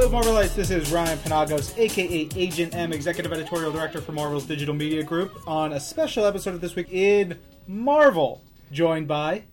Hello, 0.00 0.18
Marvelites. 0.18 0.54
This 0.54 0.70
is 0.70 0.90
Ryan 0.90 1.18
Panagos, 1.18 1.76
aka 1.76 2.26
Agent 2.34 2.74
M, 2.74 2.90
Executive 2.94 3.34
Editorial 3.34 3.70
Director 3.70 4.00
for 4.00 4.12
Marvel's 4.12 4.46
Digital 4.46 4.74
Media 4.74 5.02
Group, 5.02 5.46
on 5.46 5.74
a 5.74 5.78
special 5.78 6.24
episode 6.24 6.54
of 6.54 6.62
This 6.62 6.74
Week 6.74 6.90
in 6.90 7.38
Marvel, 7.68 8.42
joined 8.72 9.08
by 9.08 9.44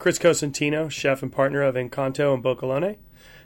Chris 0.00 0.18
Cosentino, 0.18 0.90
chef 0.90 1.22
and 1.22 1.30
partner 1.30 1.62
of 1.62 1.76
Incanto 1.76 2.34
and 2.34 2.42
Boccalone, 2.42 2.96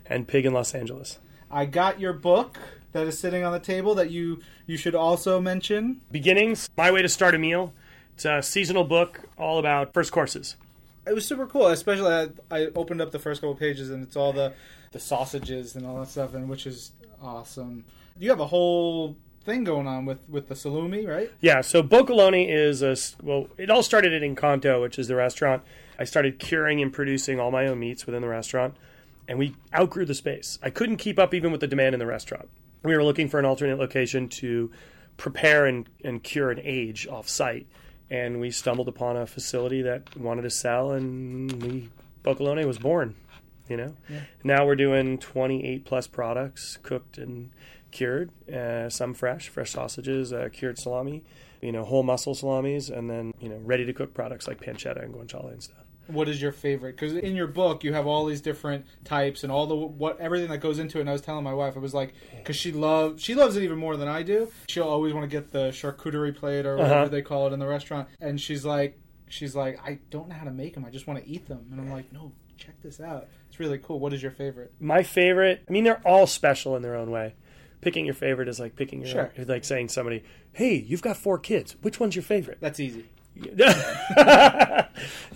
and 0.07 0.27
Pigg 0.27 0.47
in 0.47 0.55
Los 0.55 0.75
Angeles. 0.75 1.19
I 1.51 1.66
got 1.66 2.01
your 2.01 2.15
book 2.15 2.57
that 2.93 3.07
is 3.07 3.19
sitting 3.19 3.45
on 3.45 3.53
the 3.53 3.61
table 3.61 3.95
that 3.96 4.11
you 4.11 4.41
you 4.67 4.79
should 4.79 4.95
also 4.95 5.43
mention. 5.43 6.01
Beginnings, 6.11 6.71
My 6.79 6.91
Way 6.91 7.03
to 7.03 7.11
Start 7.11 7.35
a 7.35 7.39
Meal. 7.39 7.75
It's 8.15 8.25
a 8.25 8.41
seasonal 8.43 8.85
book 8.85 9.29
all 9.37 9.59
about 9.59 9.93
first 9.93 10.12
courses. 10.12 10.57
It 11.07 11.15
was 11.15 11.27
super 11.27 11.46
cool, 11.46 11.67
especially 11.67 12.11
I, 12.11 12.29
I 12.51 12.69
opened 12.75 13.03
up 13.03 13.11
the 13.11 13.19
first 13.19 13.43
couple 13.43 13.55
pages 13.55 13.91
and 13.91 14.03
it's 14.03 14.17
all 14.17 14.33
the 14.33 14.55
the 14.98 15.05
sausages 15.05 15.77
and 15.77 15.87
all 15.87 16.01
that 16.01 16.09
stuff, 16.09 16.34
and 16.34 16.48
which 16.48 16.66
is 16.66 16.91
awesome. 17.23 17.84
You 18.19 18.30
have 18.30 18.41
a 18.41 18.47
whole 18.47 19.16
thing 19.45 19.62
going 19.62 19.87
on 19.87 20.05
with 20.05 20.19
with 20.29 20.48
the 20.48 20.55
salumi, 20.55 21.07
right? 21.09 21.30
Yeah, 21.41 21.61
so 21.61 21.83
Boccalone 21.83 22.47
is 22.48 22.83
a 22.83 22.97
well. 23.23 23.48
It 23.57 23.71
all 23.71 23.84
started 23.84 24.12
at 24.12 24.23
Incanto, 24.23 24.83
which 24.83 24.98
is 24.98 25.07
the 25.07 25.15
restaurant. 25.15 25.62
I 26.01 26.05
started 26.05 26.41
curing 26.41 26.83
and 26.83 26.93
producing 26.93 27.38
all 27.38 27.52
my 27.52 27.66
own 27.66 27.79
meats 27.79 28.07
within 28.07 28.23
the 28.23 28.29
restaurant, 28.29 28.74
and 29.29 29.38
we 29.38 29.55
outgrew 29.73 30.05
the 30.05 30.15
space. 30.15 30.59
I 30.62 30.71
couldn't 30.71 30.97
keep 30.97 31.19
up 31.19 31.33
even 31.33 31.52
with 31.52 31.60
the 31.60 31.69
demand 31.69 31.95
in 31.95 32.01
the 32.01 32.07
restaurant. 32.07 32.49
We 32.83 32.96
were 32.96 33.05
looking 33.05 33.29
for 33.29 33.38
an 33.38 33.45
alternate 33.45 33.79
location 33.79 34.29
to 34.29 34.71
prepare 35.16 35.66
and, 35.66 35.88
and 36.05 36.23
cure 36.23 36.51
and 36.51 36.60
age 36.60 37.07
off 37.07 37.29
site, 37.29 37.66
and 38.10 38.41
we 38.41 38.51
stumbled 38.51 38.88
upon 38.88 39.16
a 39.16 39.27
facility 39.27 39.83
that 39.83 40.16
wanted 40.16 40.43
to 40.43 40.51
sell, 40.51 40.93
and 40.93 41.62
we 41.62 41.88
Boccalone 42.24 42.65
was 42.66 42.79
born. 42.79 43.15
You 43.69 43.77
know, 43.77 43.95
Yeah. 44.09 44.21
now 44.45 44.67
we're 44.67 44.77
doing 44.77 45.19
28 45.19 45.85
plus 45.85 46.07
products 46.07 46.79
cooked 46.83 47.19
and 47.19 47.51
cured, 47.91 48.30
uh, 48.52 48.88
some 48.88 49.15
fresh, 49.15 49.49
fresh 49.49 49.73
sausages, 49.73 50.33
uh, 50.33 50.49
cured 50.52 50.79
salami, 50.79 51.23
you 51.60 51.73
know, 51.73 51.85
whole 51.85 52.02
muscle 52.02 52.35
salamis, 52.35 52.88
and 52.91 53.09
then 53.10 53.33
you 53.41 53.49
know, 53.49 53.59
ready 53.59 53.85
to 53.85 53.93
cook 53.93 54.15
products 54.15 54.47
like 54.49 54.60
pancetta 54.60 55.02
and 55.05 55.15
guanciale 55.15 55.52
and 55.52 55.63
stuff. 55.63 55.77
What 56.07 56.27
is 56.27 56.41
your 56.41 56.52
favorite? 56.52 56.97
Because 56.97 57.13
in 57.13 57.37
your 57.37 57.47
book 57.47 57.85
you 57.85 57.93
have 57.93 58.07
all 58.07 58.25
these 58.25 58.41
different 58.41 58.87
types 59.05 59.43
and 59.43 59.52
all 59.52 59.66
the 59.66 59.77
what 59.77 60.19
everything 60.19 60.49
that 60.49 60.59
goes 60.59 60.79
into 60.79 60.97
it. 60.97 61.03
And 61.03 61.10
I 61.10 61.13
was 61.13 61.21
telling 61.21 61.45
my 61.45 61.53
wife, 61.53 61.77
I 61.77 61.80
was 61.80 61.93
like, 61.93 62.15
because 62.38 62.57
she 62.57 62.73
loves 62.73 63.23
she 63.23 63.35
loves 63.35 63.57
it 63.57 63.63
even 63.63 63.77
more 63.79 63.99
than 63.99 64.09
I 64.09 64.22
do. 64.22 64.50
She'll 64.71 64.84
always 64.84 65.12
want 65.12 65.31
to 65.31 65.37
get 65.37 65.50
the 65.53 65.69
charcuterie 65.69 66.34
plate 66.34 66.65
or 66.65 66.77
whatever 66.78 66.94
Uh-huh. 67.00 67.09
they 67.09 67.21
call 67.21 67.47
it 67.49 67.53
in 67.53 67.59
the 67.59 67.66
restaurant, 67.66 68.09
and 68.22 68.41
she's 68.41 68.65
like, 68.65 68.99
she's 69.28 69.55
like, 69.55 69.78
I 69.84 69.99
don't 70.09 70.28
know 70.31 70.34
how 70.34 70.44
to 70.47 70.50
make 70.50 70.72
them. 70.72 70.87
I 70.87 70.91
just 70.91 71.06
want 71.06 71.22
to 71.22 71.28
eat 71.31 71.47
them. 71.47 71.66
And 71.71 71.78
I'm 71.78 71.91
like, 71.91 72.10
no, 72.10 72.32
check 72.59 72.75
this 72.82 73.00
out. 73.00 73.28
It's 73.48 73.59
really 73.60 73.78
cool. 73.78 73.98
What 74.00 74.12
is 74.12 74.22
your 74.22 74.32
favorite? 74.32 74.72
My 74.81 75.03
favorite, 75.03 75.62
I 75.69 75.72
mean, 75.72 75.84
they're 75.84 76.03
all 76.06 76.26
special 76.26 76.76
in 76.76 76.82
their 76.82 76.94
own 76.97 77.10
way. 77.10 77.34
Picking 77.81 78.04
your 78.04 78.14
favorite 78.14 78.48
is 78.48 78.59
like 78.59 78.75
picking 78.76 79.00
your 79.00 79.09
Sure. 79.09 79.32
own, 79.38 79.47
like 79.47 79.64
saying 79.64 79.88
somebody, 79.88 80.25
"Hey, 80.53 80.75
you've 80.75 81.00
got 81.03 81.16
four 81.16 81.38
kids. 81.38 81.76
Which 81.82 82.00
one's 82.00 82.16
your 82.16 82.25
favorite?" 82.25 82.59
That's 82.60 82.81
easy. 82.81 83.06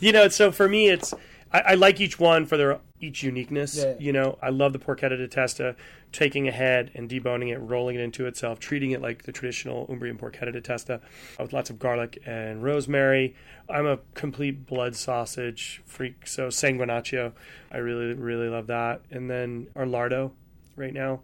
you 0.01 0.13
know, 0.13 0.29
so 0.29 0.51
for 0.51 0.69
me, 0.69 0.89
it's 0.89 1.15
I, 1.53 1.61
I 1.61 1.75
like 1.75 2.01
each 2.01 2.19
one 2.19 2.47
for 2.47 2.57
their 2.57 2.81
each 3.03 3.23
uniqueness. 3.23 3.77
Yeah. 3.77 3.95
You 3.99 4.13
know, 4.13 4.39
I 4.41 4.51
love 4.51 4.73
the 4.73 4.79
porchetta 4.79 5.17
di 5.19 5.27
testa, 5.27 5.75
taking 6.13 6.47
a 6.49 6.53
head 6.53 6.91
and 6.95 7.09
deboning 7.11 7.53
it, 7.53 7.59
rolling 7.59 7.97
it 7.97 8.01
into 8.01 8.27
itself, 8.27 8.61
treating 8.61 8.93
it 8.93 9.03
like 9.03 9.25
the 9.25 9.33
traditional 9.33 9.87
Umbrian 9.89 10.19
porchetta 10.19 10.53
di 10.53 10.61
testa 10.61 11.01
with 11.39 11.53
lots 11.53 11.69
of 11.71 11.79
garlic 11.79 12.23
and 12.25 12.63
rosemary. 12.63 13.35
I'm 13.69 13.87
a 13.87 13.99
complete 14.15 14.67
blood 14.67 14.95
sausage 14.97 15.83
freak, 15.85 16.27
so 16.27 16.49
sanguinaccio, 16.49 17.33
I 17.71 17.79
really 17.79 18.15
really 18.15 18.49
love 18.49 18.69
that. 18.69 19.03
And 19.11 19.29
then 19.29 19.69
our 19.77 19.85
lardo, 19.85 20.33
right 20.77 20.95
now. 20.95 21.21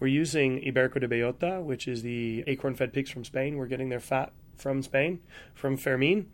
We're 0.00 0.08
using 0.08 0.60
Iberico 0.62 1.00
de 1.00 1.06
Bellota, 1.06 1.62
which 1.62 1.86
is 1.86 2.02
the 2.02 2.42
acorn-fed 2.48 2.92
pigs 2.92 3.08
from 3.08 3.24
Spain. 3.24 3.56
We're 3.56 3.66
getting 3.68 3.88
their 3.88 4.00
fat 4.00 4.32
from 4.56 4.82
Spain, 4.82 5.20
from 5.54 5.76
Fermin 5.76 6.26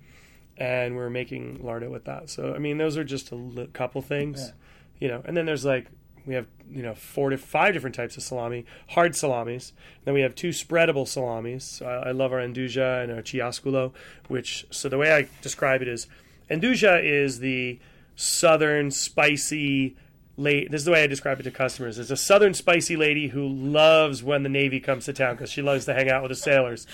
and 0.57 0.97
we're 0.97 1.11
making 1.11 1.59
lardo 1.59 1.89
with 1.91 2.05
that. 2.07 2.29
So 2.31 2.53
I 2.55 2.59
mean, 2.59 2.79
those 2.79 2.97
are 2.97 3.05
just 3.05 3.31
a 3.31 3.37
li- 3.37 3.69
couple 3.73 4.03
things, 4.03 4.41
Yeah. 4.49 4.53
You 5.01 5.09
know. 5.09 5.23
And 5.25 5.37
then 5.37 5.47
there's 5.47 5.65
like 5.65 5.87
we 6.27 6.35
have 6.35 6.47
you 6.71 6.83
know 6.83 6.95
four 6.95 7.31
to 7.31 7.39
five 7.39 7.75
different 7.75 7.97
types 7.97 8.17
of 8.17 8.23
salami, 8.23 8.67
hard 8.89 9.17
salamis. 9.17 9.73
Then 10.05 10.15
we 10.15 10.21
have 10.21 10.35
two 10.35 10.51
spreadable 10.51 11.09
salamis. 11.09 11.65
So 11.65 11.87
I, 11.87 12.09
I 12.09 12.11
love 12.13 12.33
our 12.33 12.41
'Nduja 12.41 13.03
and 13.03 13.13
our 13.13 13.23
Ciauscolo, 13.23 13.93
which 14.29 14.67
so 14.71 14.89
the 14.89 14.99
way 14.99 15.13
I 15.13 15.29
describe 15.41 15.83
it 15.83 15.89
is, 15.89 16.07
'Nduja 16.51 17.03
is 17.03 17.41
the 17.41 17.79
southern 18.15 18.91
spicy. 18.91 19.97
Late, 20.39 20.71
this 20.71 20.83
is 20.83 20.85
the 20.85 20.93
way 20.93 21.03
I 21.03 21.09
describe 21.09 21.41
it 21.41 21.43
to 21.43 21.51
customers. 21.51 21.99
It's 21.99 22.13
a 22.13 22.17
southern 22.17 22.55
spicy 22.55 22.95
lady 22.95 23.27
who 23.27 23.49
loves 23.49 24.23
when 24.23 24.45
the 24.45 24.49
Navy 24.49 24.79
comes 24.79 25.07
to 25.07 25.13
town 25.13 25.35
because 25.35 25.51
she 25.51 25.63
loves 25.63 25.85
to 25.87 25.95
hang 25.95 26.09
out 26.09 26.23
with 26.23 26.29
the 26.29 26.37
sailors. 26.37 26.87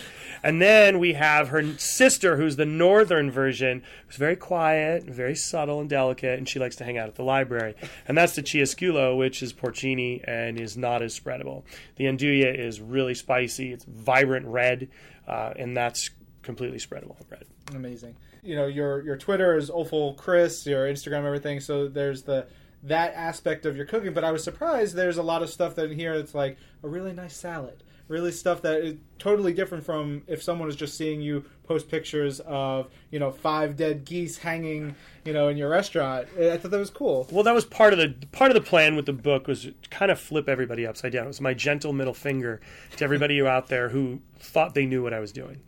And 0.42 0.62
then 0.62 0.98
we 0.98 1.12
have 1.12 1.48
her 1.48 1.76
sister, 1.76 2.38
who's 2.38 2.56
the 2.56 2.64
northern 2.64 3.30
version, 3.30 3.82
who's 4.06 4.16
very 4.16 4.34
quiet, 4.34 5.04
very 5.04 5.34
subtle 5.34 5.78
and 5.78 5.90
delicate, 5.90 6.38
and 6.38 6.48
she 6.48 6.58
likes 6.58 6.74
to 6.76 6.84
hang 6.84 6.96
out 6.96 7.08
at 7.08 7.16
the 7.16 7.22
library. 7.22 7.74
And 8.08 8.16
that's 8.16 8.34
the 8.34 8.42
Ciauscolo, 8.42 9.14
which 9.18 9.42
is 9.42 9.52
porcini 9.52 10.24
and 10.26 10.58
is 10.58 10.78
not 10.78 11.02
as 11.02 11.18
spreadable. 11.20 11.64
The 11.96 12.06
'Nduja 12.06 12.58
is 12.58 12.80
really 12.80 13.14
spicy, 13.14 13.74
it's 13.74 13.84
vibrant 13.84 14.46
red, 14.46 14.88
uh, 15.28 15.52
and 15.54 15.76
that's 15.76 16.08
completely 16.40 16.78
spreadable 16.78 17.16
red. 17.28 17.44
Amazing. 17.74 18.16
You 18.42 18.56
know, 18.56 18.66
your 18.66 19.02
your 19.02 19.18
Twitter 19.18 19.54
is 19.58 19.68
awful 19.68 20.14
Chris, 20.14 20.66
your 20.66 20.86
Instagram, 20.86 21.26
everything. 21.26 21.60
So 21.60 21.88
there's 21.88 22.22
the 22.22 22.46
that 22.84 23.14
aspect 23.14 23.66
of 23.66 23.76
your 23.76 23.86
cooking. 23.86 24.12
But 24.12 24.24
I 24.24 24.32
was 24.32 24.44
surprised 24.44 24.94
there's 24.94 25.16
a 25.16 25.22
lot 25.22 25.42
of 25.42 25.50
stuff 25.50 25.74
that 25.76 25.90
in 25.90 25.98
here 25.98 26.16
that's 26.16 26.34
like 26.34 26.56
a 26.82 26.88
really 26.88 27.12
nice 27.12 27.36
salad. 27.36 27.82
Really 28.06 28.32
stuff 28.32 28.60
that 28.62 28.80
is 28.82 28.94
totally 29.18 29.54
different 29.54 29.82
from 29.82 30.22
if 30.26 30.42
someone 30.42 30.68
is 30.68 30.76
just 30.76 30.94
seeing 30.98 31.22
you 31.22 31.46
post 31.66 31.88
pictures 31.88 32.38
of, 32.40 32.90
you 33.10 33.18
know, 33.18 33.32
five 33.32 33.76
dead 33.76 34.04
geese 34.04 34.36
hanging, 34.36 34.94
you 35.24 35.32
know, 35.32 35.48
in 35.48 35.56
your 35.56 35.70
restaurant. 35.70 36.28
I 36.38 36.58
thought 36.58 36.70
that 36.70 36.78
was 36.78 36.90
cool. 36.90 37.26
Well, 37.30 37.44
that 37.44 37.54
was 37.54 37.64
part 37.64 37.94
of 37.94 37.98
the 37.98 38.14
part 38.32 38.50
of 38.50 38.54
the 38.54 38.60
plan 38.60 38.94
with 38.94 39.06
the 39.06 39.14
book 39.14 39.46
was 39.46 39.68
kind 39.90 40.10
of 40.10 40.20
flip 40.20 40.50
everybody 40.50 40.86
upside 40.86 41.12
down. 41.12 41.24
It 41.24 41.28
was 41.28 41.40
my 41.40 41.54
gentle 41.54 41.94
middle 41.94 42.12
finger 42.12 42.60
to 42.98 43.04
everybody 43.04 43.40
out 43.46 43.68
there 43.68 43.88
who 43.88 44.20
thought 44.38 44.74
they 44.74 44.84
knew 44.84 45.02
what 45.02 45.14
I 45.14 45.20
was 45.20 45.32
doing. 45.32 45.62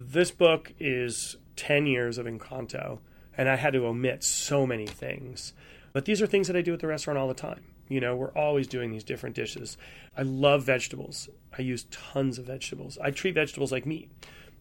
This 0.00 0.30
book 0.30 0.72
is 0.80 1.36
ten 1.56 1.86
years 1.86 2.16
of 2.16 2.24
Incanto, 2.24 3.00
and 3.36 3.50
I 3.50 3.56
had 3.56 3.74
to 3.74 3.86
omit 3.86 4.24
so 4.24 4.66
many 4.66 4.86
things. 4.86 5.52
But 5.92 6.04
these 6.06 6.22
are 6.22 6.26
things 6.26 6.46
that 6.46 6.56
I 6.56 6.62
do 6.62 6.72
at 6.72 6.80
the 6.80 6.86
restaurant 6.86 7.18
all 7.18 7.28
the 7.28 7.34
time. 7.34 7.64
You 7.88 8.00
know, 8.00 8.16
we're 8.16 8.30
always 8.32 8.66
doing 8.66 8.90
these 8.90 9.04
different 9.04 9.36
dishes. 9.36 9.76
I 10.16 10.22
love 10.22 10.64
vegetables. 10.64 11.28
I 11.56 11.62
use 11.62 11.84
tons 11.90 12.38
of 12.38 12.46
vegetables. 12.46 12.96
I 13.02 13.10
treat 13.10 13.34
vegetables 13.34 13.70
like 13.72 13.84
meat. 13.84 14.10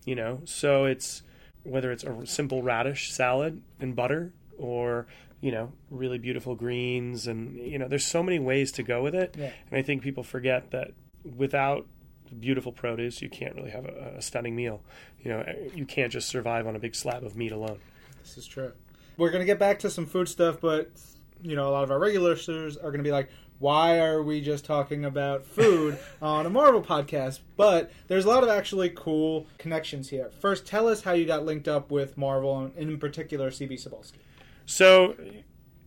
You 0.05 0.15
know, 0.15 0.41
so 0.45 0.85
it's 0.85 1.23
whether 1.63 1.91
it's 1.91 2.03
a 2.03 2.25
simple 2.25 2.63
radish 2.63 3.11
salad 3.11 3.61
and 3.79 3.95
butter 3.95 4.33
or 4.57 5.05
you 5.41 5.51
know 5.51 5.71
really 5.91 6.17
beautiful 6.17 6.55
greens 6.55 7.27
and 7.27 7.55
you 7.57 7.77
know 7.79 7.87
there's 7.87 8.05
so 8.05 8.21
many 8.23 8.39
ways 8.39 8.71
to 8.71 8.81
go 8.83 9.01
with 9.03 9.13
it 9.15 9.35
Yeah. 9.37 9.51
and 9.69 9.79
i 9.79 9.81
think 9.83 10.01
people 10.01 10.23
forget 10.23 10.69
that 10.71 10.91
without 11.37 11.85
beautiful 12.39 12.71
produce 12.71 13.21
you 13.21 13.29
can't 13.29 13.55
really 13.55 13.69
have 13.71 13.85
a, 13.85 14.13
a 14.17 14.21
stunning 14.21 14.55
meal 14.55 14.81
you 15.23 15.31
know 15.31 15.41
eh, 15.41 15.69
you 15.75 15.85
can't 15.85 16.11
just 16.11 16.29
survive 16.29 16.65
on 16.67 16.75
a 16.75 16.79
big 16.79 16.95
slab 16.95 17.23
of 17.23 17.35
meat 17.35 17.51
alone 17.51 17.79
This 18.23 18.37
is 18.37 18.47
true. 18.47 18.71
We're 19.17 19.29
gonna 19.31 19.45
get 19.45 19.59
back 19.59 19.77
to 19.79 19.89
some 19.89 20.05
food 20.07 20.29
stuff, 20.29 20.59
but 20.61 20.91
you 21.43 21.55
know, 21.55 21.67
a 21.69 21.71
lot 21.71 21.83
of 21.83 21.91
our 21.91 21.99
regular 21.99 22.31
listeners 22.31 22.77
are 22.77 22.91
gonna 22.91 23.03
be 23.03 23.11
like, 23.11 23.29
"Why 23.59 23.99
are 23.99 24.21
we 24.21 24.41
just 24.41 24.65
talking 24.65 25.05
about 25.05 25.45
food 25.45 25.97
on 26.21 26.45
a 26.45 26.49
Marvel 26.49 26.81
podcast?" 26.81 27.39
But 27.57 27.91
there's 28.07 28.25
a 28.25 28.29
lot 28.29 28.43
of 28.43 28.49
actually 28.49 28.89
cool 28.89 29.47
connections 29.57 30.09
here. 30.09 30.31
First, 30.39 30.65
tell 30.65 30.87
us 30.87 31.01
how 31.03 31.13
you 31.13 31.25
got 31.25 31.45
linked 31.45 31.67
up 31.67 31.91
with 31.91 32.17
Marvel, 32.17 32.57
and 32.59 32.75
in 32.75 32.97
particular, 32.97 33.49
CB 33.51 33.73
Cebulski. 33.73 34.19
so 34.65 35.15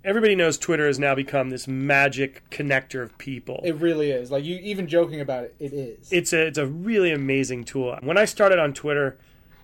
everybody 0.04 0.34
knows 0.37 0.59
twitter 0.59 0.87
has 0.87 0.98
now 0.98 1.15
become 1.15 1.48
this 1.48 1.66
magic 1.66 2.42
connector 2.51 3.03
of 3.03 3.16
people 3.16 3.62
It 3.65 3.77
really 3.77 4.10
is. 4.10 4.30
Like 4.30 4.45
you, 4.45 4.56
even 4.56 4.86
joking 4.86 5.21
about 5.22 5.45
it, 5.45 5.54
it 5.59 5.72
is. 5.72 6.12
it's 6.12 6.33
a 6.34 6.47
it's 6.47 6.59
a 6.59 6.66
really 6.66 7.10
amazing 7.10 7.65
tool. 7.65 7.97
When 8.03 8.18
I 8.18 8.27
started 8.27 8.59
on 8.59 8.74
Twitter, 8.74 9.16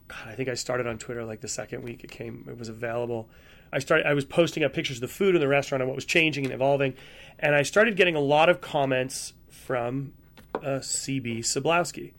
God, 0.08 0.28
I 0.28 0.34
think 0.34 0.48
I 0.48 0.54
started 0.54 0.86
on 0.86 0.96
Twitter 0.96 1.24
like 1.26 1.42
the 1.42 1.48
second 1.48 1.82
week 1.82 2.04
it 2.04 2.10
came 2.10 2.46
it 2.48 2.58
was 2.58 2.70
available. 2.70 3.28
I 3.72 3.78
started 3.78 4.06
I 4.06 4.14
was 4.14 4.24
posting 4.24 4.64
up 4.64 4.72
pictures 4.72 4.98
of 4.98 5.02
the 5.02 5.08
food 5.08 5.34
in 5.34 5.40
the 5.40 5.48
restaurant 5.48 5.82
and 5.82 5.88
what 5.88 5.94
was 5.94 6.04
changing 6.04 6.44
and 6.44 6.54
evolving, 6.54 6.94
and 7.38 7.54
I 7.54 7.62
started 7.62 7.96
getting 7.96 8.16
a 8.16 8.20
lot 8.20 8.48
of 8.48 8.60
comments 8.60 9.32
from 9.48 10.12
uh, 10.54 10.80
CB 10.80 11.40
Cebulski, 11.40 12.12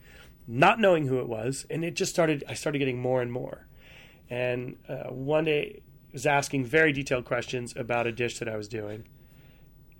not 0.46 0.80
knowing 0.80 1.06
who 1.06 1.18
it 1.18 1.28
was, 1.28 1.66
and 1.70 1.84
it 1.84 1.94
just 1.94 2.12
started. 2.12 2.44
I 2.48 2.54
started 2.54 2.78
getting 2.78 3.00
more 3.00 3.22
and 3.22 3.32
more, 3.32 3.66
and 4.30 4.76
uh, 4.88 5.10
one 5.10 5.44
day 5.44 5.82
was 6.12 6.26
asking 6.26 6.64
very 6.64 6.92
detailed 6.92 7.24
questions 7.24 7.74
about 7.76 8.06
a 8.06 8.12
dish 8.12 8.38
that 8.38 8.48
I 8.48 8.56
was 8.56 8.68
doing, 8.68 9.04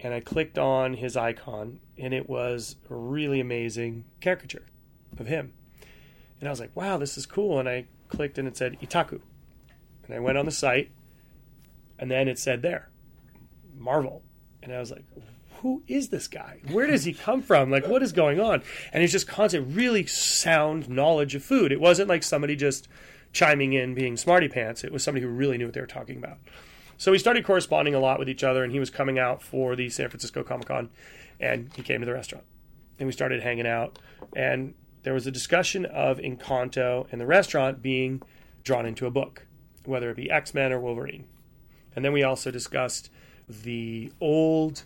and 0.01 0.13
I 0.13 0.21
clicked 0.21 0.59
on 0.59 0.95
his 0.95 1.17
icon, 1.17 1.81
and 1.99 2.13
it 2.13 2.29
was 2.29 2.77
a 2.91 2.95
really 2.95 3.41
amazing 3.41 4.05
caricature 4.21 4.67
of 5.19 5.27
him. 5.27 5.53
And 6.43 6.49
I 6.49 6.51
was 6.51 6.59
like, 6.59 6.75
wow, 6.75 6.99
this 6.99 7.17
is 7.17 7.25
cool. 7.25 7.61
And 7.61 7.69
I 7.69 7.87
clicked 8.09 8.37
and 8.37 8.49
it 8.49 8.57
said 8.57 8.77
Itaku. 8.81 9.21
And 10.05 10.15
I 10.15 10.19
went 10.19 10.39
on 10.39 10.45
the 10.45 10.51
site, 10.51 10.91
and 12.03 12.11
then 12.11 12.27
it 12.27 12.37
said 12.37 12.63
there, 12.63 12.89
Marvel. 13.79 14.25
And 14.61 14.73
I 14.73 14.81
was 14.81 14.91
like, 14.91 15.05
who 15.61 15.85
is 15.87 16.09
this 16.09 16.27
guy? 16.27 16.59
Where 16.73 16.89
does 16.89 17.05
he 17.05 17.13
come 17.13 17.43
from? 17.43 17.71
Like, 17.71 17.87
what 17.87 18.03
is 18.03 18.11
going 18.11 18.41
on? 18.41 18.65
And 18.93 19.03
he's 19.03 19.13
just 19.13 19.29
constant, 19.29 19.77
really 19.77 20.05
sound 20.07 20.89
knowledge 20.89 21.37
of 21.37 21.45
food. 21.45 21.71
It 21.71 21.81
wasn't 21.81 22.09
like 22.09 22.25
somebody 22.25 22.57
just 22.57 22.89
chiming 23.33 23.73
in 23.73 23.95
being 23.95 24.17
smarty 24.17 24.49
pants. 24.49 24.83
It 24.83 24.91
was 24.91 25.05
somebody 25.05 25.25
who 25.25 25.31
really 25.31 25.59
knew 25.59 25.67
what 25.67 25.75
they 25.75 25.81
were 25.81 25.87
talking 25.87 26.17
about. 26.17 26.39
So 26.97 27.13
we 27.13 27.19
started 27.19 27.45
corresponding 27.45 27.95
a 27.95 28.01
lot 28.01 28.19
with 28.19 28.29
each 28.29 28.43
other, 28.43 28.65
and 28.65 28.73
he 28.73 28.81
was 28.81 28.91
coming 28.91 29.21
out 29.21 29.41
for 29.41 29.77
the 29.77 29.89
San 29.89 30.09
Francisco 30.09 30.43
Comic 30.43 30.67
Con, 30.67 30.91
and 31.39 31.71
he 31.77 31.83
came 31.83 32.01
to 32.01 32.07
the 32.07 32.15
restaurant. 32.15 32.47
And 32.99 33.07
we 33.07 33.13
started 33.13 33.45
hanging 33.45 33.69
out, 33.69 34.01
and 34.35 34.75
there 35.05 35.15
was 35.15 35.29
a 35.29 35.31
discussion 35.31 35.87
of 35.87 36.19
Incanto 36.19 37.07
and 37.13 37.21
the 37.21 37.27
restaurant 37.27 37.81
being 37.81 38.23
drawn 38.65 38.87
into 38.87 39.07
a 39.07 39.11
book, 39.13 39.47
whether 39.85 40.11
it 40.11 40.17
be 40.17 40.29
X 40.33 40.53
Men 40.53 40.73
or 40.73 40.81
Wolverine. 40.81 41.27
And 41.95 42.05
then 42.05 42.13
we 42.13 42.23
also 42.23 42.51
discussed 42.51 43.11
the 43.49 44.13
old, 44.21 44.85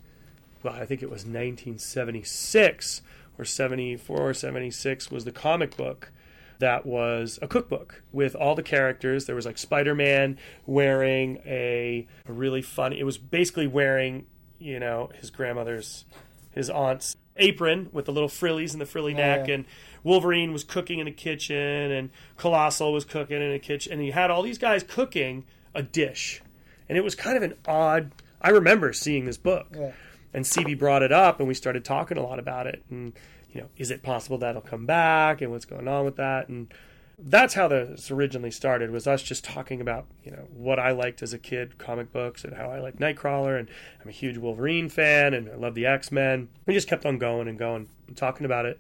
well, 0.63 0.75
I 0.75 0.87
think 0.87 1.03
it 1.03 1.11
was 1.11 1.25
1976 1.25 3.03
or 3.39 3.45
74 3.45 4.17
or 4.31 4.35
76 4.35 5.11
was 5.11 5.25
the 5.25 5.33
comic 5.33 5.77
book 5.77 6.11
that 6.59 6.87
was 6.87 7.39
a 7.43 7.47
cookbook 7.49 8.03
with 8.13 8.35
all 8.35 8.55
the 8.55 8.63
characters. 8.63 9.27
There 9.27 9.37
was 9.37 9.45
like 9.45 9.59
Spider 9.59 9.95
Man 9.95 10.39
wearing 10.65 11.39
a, 11.45 12.07
a 12.27 12.33
really 12.33 12.63
funny, 12.63 12.99
it 12.99 13.05
was 13.05 13.19
basically 13.19 13.67
wearing, 13.67 14.25
you 14.59 14.81
know, 14.81 15.11
his 15.21 15.31
grandmother's, 15.31 16.07
his 16.51 16.71
aunt's 16.71 17.15
apron 17.37 17.91
with 17.93 18.07
the 18.07 18.13
little 18.13 18.31
frillies 18.31 18.73
and 18.73 18.81
the 18.81 18.87
frilly 18.87 19.13
Yeah, 19.13 19.37
neck. 19.37 19.49
yeah. 19.49 19.55
And 19.57 19.65
Wolverine 20.03 20.53
was 20.55 20.65
cooking 20.65 20.99
in 20.99 21.05
the 21.05 21.13
kitchen 21.13 21.57
and 21.57 22.09
Colossus 22.39 22.81
was 22.91 23.05
cooking 23.05 23.43
in 23.43 23.53
a 23.53 23.59
kitchen. 23.59 23.93
And 23.93 24.01
he 24.01 24.13
had 24.13 24.31
all 24.31 24.41
these 24.43 24.57
guys 24.59 24.83
cooking 24.83 25.45
a 25.75 25.83
dish. 25.83 26.41
And 26.89 26.97
it 26.99 27.05
was 27.05 27.15
kind 27.15 27.37
of 27.37 27.43
an 27.43 27.55
odd, 27.67 28.13
I 28.41 28.51
remember 28.51 28.93
seeing 28.93 29.25
this 29.25 29.37
book 29.39 29.67
Yeah. 29.77 29.93
and 30.33 30.45
CB 30.45 30.79
brought 30.79 31.03
it 31.03 31.13
up, 31.13 31.39
and 31.41 31.49
we 31.49 31.55
started 31.55 31.85
talking 31.85 32.17
a 32.19 32.23
lot 32.23 32.39
about 32.39 32.67
it. 32.67 32.83
And 32.91 33.13
you 33.53 33.61
know, 33.63 33.69
is 33.79 33.91
it 33.91 34.03
possible 34.03 34.39
that'll 34.39 34.61
come 34.61 34.85
back, 34.87 35.41
and 35.41 35.51
what's 35.51 35.65
going 35.65 35.89
on 35.89 36.05
with 36.05 36.17
that? 36.17 36.49
And 36.49 36.73
that's 37.19 37.55
how 37.55 37.67
this 37.69 38.11
originally 38.11 38.51
started. 38.51 38.91
Was 38.91 39.07
us 39.07 39.23
just 39.23 39.43
talking 39.45 39.81
about 39.81 40.05
you 40.23 40.31
know 40.31 40.47
what 40.55 40.79
I 40.79 40.91
liked 40.91 41.23
as 41.23 41.33
a 41.33 41.39
kid, 41.39 41.79
comic 41.79 42.13
books, 42.13 42.45
and 42.45 42.55
how 42.55 42.71
I 42.71 42.81
like 42.81 42.99
Nightcrawler, 42.99 43.59
and 43.59 43.69
I'm 44.03 44.09
a 44.09 44.13
huge 44.13 44.37
Wolverine 44.37 44.91
fan, 44.91 45.33
and 45.33 45.49
I 45.49 45.55
love 45.55 45.75
the 45.75 45.87
X 45.87 46.13
Men. 46.13 46.49
We 46.67 46.75
just 46.75 46.89
kept 46.89 47.07
on 47.07 47.17
going 47.19 47.49
and 47.49 47.59
going, 47.59 47.89
and 48.07 48.17
talking 48.17 48.45
about 48.45 48.67
it, 48.67 48.79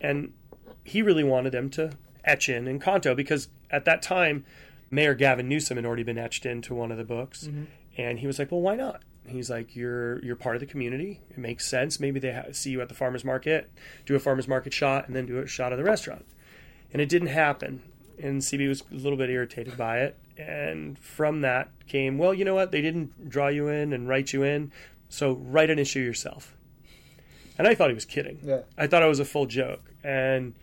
and 0.00 0.32
he 0.84 1.00
really 1.00 1.24
wanted 1.24 1.52
them 1.52 1.70
to 1.70 1.92
etch 2.24 2.50
in 2.50 2.66
Incanto 2.66 3.16
because 3.16 3.48
at 3.70 3.86
that 3.86 4.02
time, 4.02 4.44
Mayor 4.94 5.14
Gavin 5.14 5.48
Newsom 5.48 5.76
had 5.76 5.86
already 5.86 6.02
been 6.02 6.18
etched 6.18 6.46
into 6.46 6.74
one 6.74 6.90
of 6.90 6.98
the 6.98 7.04
books, 7.04 7.44
mm-hmm. 7.44 7.64
and 7.96 8.18
he 8.18 8.26
was 8.26 8.38
like, 8.38 8.50
"Well, 8.50 8.60
why 8.60 8.76
not?" 8.76 9.02
He's 9.26 9.50
like, 9.50 9.74
"You're 9.74 10.22
you're 10.24 10.36
part 10.36 10.56
of 10.56 10.60
the 10.60 10.66
community. 10.66 11.20
It 11.30 11.38
makes 11.38 11.66
sense. 11.66 11.98
Maybe 11.98 12.20
they 12.20 12.32
ha- 12.32 12.52
see 12.52 12.70
you 12.70 12.80
at 12.80 12.88
the 12.88 12.94
farmers 12.94 13.24
market, 13.24 13.70
do 14.06 14.14
a 14.14 14.18
farmers 14.18 14.48
market 14.48 14.72
shot, 14.72 15.06
and 15.06 15.16
then 15.16 15.26
do 15.26 15.38
a 15.38 15.46
shot 15.46 15.72
of 15.72 15.78
the 15.78 15.84
restaurant." 15.84 16.24
And 16.92 17.02
it 17.02 17.08
didn't 17.08 17.28
happen, 17.28 17.82
and 18.22 18.40
CB 18.40 18.68
was 18.68 18.82
a 18.92 18.94
little 18.94 19.18
bit 19.18 19.30
irritated 19.30 19.76
by 19.76 19.98
it. 19.98 20.16
And 20.36 20.98
from 20.98 21.42
that 21.42 21.70
came, 21.86 22.18
well, 22.18 22.34
you 22.34 22.44
know 22.44 22.54
what? 22.54 22.72
They 22.72 22.80
didn't 22.80 23.28
draw 23.28 23.48
you 23.48 23.68
in 23.68 23.92
and 23.92 24.08
write 24.08 24.32
you 24.32 24.42
in, 24.42 24.72
so 25.08 25.34
write 25.34 25.70
an 25.70 25.78
issue 25.78 26.00
yourself. 26.00 26.56
And 27.56 27.68
I 27.68 27.74
thought 27.74 27.88
he 27.88 27.94
was 27.94 28.04
kidding. 28.04 28.38
Yeah. 28.42 28.62
I 28.76 28.86
thought 28.86 29.02
it 29.02 29.08
was 29.08 29.20
a 29.20 29.24
full 29.24 29.46
joke, 29.46 29.92
and 30.02 30.54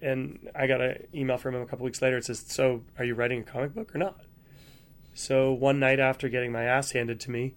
and 0.00 0.50
I 0.54 0.66
got 0.66 0.80
an 0.80 1.06
email 1.14 1.38
from 1.38 1.54
him 1.54 1.62
a 1.62 1.66
couple 1.66 1.84
weeks 1.84 2.02
later. 2.02 2.18
It 2.18 2.24
says, 2.24 2.40
"So, 2.40 2.82
are 2.98 3.04
you 3.04 3.14
writing 3.14 3.40
a 3.40 3.44
comic 3.44 3.74
book 3.74 3.94
or 3.94 3.98
not?" 3.98 4.24
So 5.14 5.52
one 5.52 5.78
night 5.78 6.00
after 6.00 6.28
getting 6.28 6.52
my 6.52 6.64
ass 6.64 6.92
handed 6.92 7.20
to 7.20 7.30
me 7.30 7.54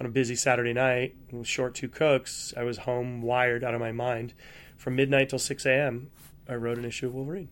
on 0.00 0.06
a 0.06 0.08
busy 0.08 0.34
Saturday 0.34 0.72
night, 0.72 1.14
with 1.30 1.46
short 1.46 1.74
two 1.74 1.88
cooks, 1.88 2.52
I 2.56 2.64
was 2.64 2.78
home 2.78 3.22
wired 3.22 3.62
out 3.62 3.74
of 3.74 3.80
my 3.80 3.92
mind. 3.92 4.34
From 4.76 4.96
midnight 4.96 5.28
till 5.28 5.38
six 5.38 5.64
a.m., 5.64 6.10
I 6.48 6.54
wrote 6.54 6.78
an 6.78 6.84
issue 6.84 7.06
of 7.06 7.14
Wolverine. 7.14 7.48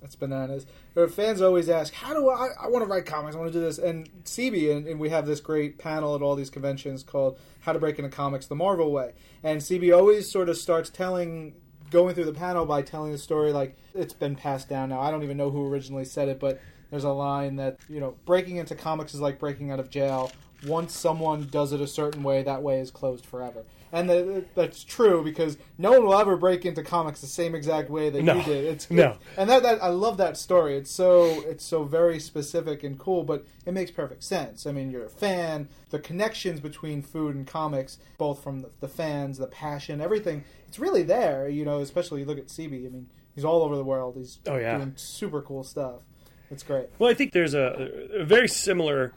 That's 0.00 0.16
bananas. 0.16 0.66
But 0.94 1.12
fans 1.12 1.42
always 1.42 1.68
ask, 1.68 1.92
"How 1.92 2.14
do 2.14 2.30
I? 2.30 2.48
I 2.58 2.68
want 2.68 2.84
to 2.84 2.90
write 2.90 3.04
comics. 3.04 3.36
I 3.36 3.38
want 3.38 3.52
to 3.52 3.58
do 3.58 3.64
this." 3.64 3.78
And 3.78 4.08
CB 4.24 4.74
and, 4.74 4.86
and 4.86 4.98
we 4.98 5.10
have 5.10 5.26
this 5.26 5.40
great 5.40 5.78
panel 5.78 6.14
at 6.14 6.22
all 6.22 6.34
these 6.36 6.50
conventions 6.50 7.02
called 7.02 7.38
"How 7.60 7.72
to 7.72 7.78
Break 7.78 7.98
into 7.98 8.10
Comics 8.10 8.46
the 8.46 8.54
Marvel 8.54 8.92
Way." 8.92 9.12
And 9.42 9.60
CB 9.60 9.94
always 9.94 10.30
sort 10.30 10.48
of 10.48 10.56
starts 10.56 10.88
telling, 10.88 11.54
going 11.90 12.14
through 12.14 12.24
the 12.24 12.32
panel 12.32 12.64
by 12.66 12.82
telling 12.82 13.12
the 13.12 13.18
story 13.18 13.52
like 13.52 13.76
it's 13.94 14.14
been 14.14 14.36
passed 14.36 14.68
down 14.68 14.88
now. 14.88 15.00
I 15.00 15.10
don't 15.10 15.22
even 15.22 15.36
know 15.36 15.50
who 15.50 15.66
originally 15.66 16.04
said 16.04 16.28
it, 16.28 16.40
but 16.40 16.60
there's 16.90 17.04
a 17.04 17.10
line 17.10 17.56
that 17.56 17.78
you 17.88 18.00
know, 18.00 18.16
breaking 18.24 18.56
into 18.56 18.74
comics 18.74 19.14
is 19.14 19.20
like 19.20 19.38
breaking 19.38 19.70
out 19.70 19.80
of 19.80 19.90
jail. 19.90 20.32
Once 20.66 20.94
someone 20.94 21.46
does 21.50 21.72
it 21.72 21.80
a 21.80 21.86
certain 21.86 22.22
way, 22.22 22.42
that 22.42 22.62
way 22.62 22.80
is 22.80 22.90
closed 22.90 23.24
forever. 23.24 23.64
And 23.92 24.08
that, 24.08 24.54
that's 24.54 24.84
true 24.84 25.24
because 25.24 25.58
no 25.76 25.90
one 25.90 26.04
will 26.04 26.14
ever 26.14 26.36
break 26.36 26.64
into 26.64 26.82
comics 26.84 27.20
the 27.20 27.26
same 27.26 27.56
exact 27.56 27.90
way 27.90 28.08
that 28.08 28.22
No. 28.22 28.36
you 28.36 28.42
did. 28.44 28.64
It's 28.66 28.90
No. 28.90 29.16
and 29.36 29.50
that, 29.50 29.64
that 29.64 29.82
I 29.82 29.88
love 29.88 30.16
that 30.18 30.36
story. 30.36 30.76
It's 30.76 30.90
so 30.92 31.40
it's 31.42 31.64
so 31.64 31.82
very 31.82 32.20
specific 32.20 32.84
and 32.84 32.96
cool, 32.98 33.24
but 33.24 33.44
it 33.66 33.72
makes 33.74 33.90
perfect 33.90 34.22
sense. 34.22 34.64
I 34.66 34.70
mean, 34.72 34.90
you're 34.92 35.06
a 35.06 35.10
fan. 35.10 35.68
The 35.90 35.98
connections 35.98 36.60
between 36.60 37.02
food 37.02 37.34
and 37.34 37.46
comics, 37.46 37.98
both 38.16 38.42
from 38.42 38.60
the, 38.62 38.70
the 38.78 38.88
fans, 38.88 39.38
the 39.38 39.48
passion, 39.48 40.00
everything, 40.00 40.44
it's 40.68 40.78
really 40.78 41.02
there. 41.02 41.48
You 41.48 41.64
know, 41.64 41.80
especially 41.80 42.20
you 42.20 42.26
look 42.26 42.38
at 42.38 42.46
CB. 42.46 42.86
I 42.86 42.90
mean, 42.90 43.08
he's 43.34 43.44
all 43.44 43.62
over 43.62 43.74
the 43.74 43.84
world. 43.84 44.14
He's 44.16 44.38
Oh, 44.46 44.56
yeah. 44.56 44.76
doing 44.76 44.92
super 44.94 45.42
cool 45.42 45.64
stuff. 45.64 46.02
It's 46.48 46.62
great. 46.62 46.86
Well, 47.00 47.10
I 47.10 47.14
think 47.14 47.32
there's 47.32 47.54
a, 47.54 48.08
a 48.14 48.24
very 48.24 48.46
similar 48.48 49.12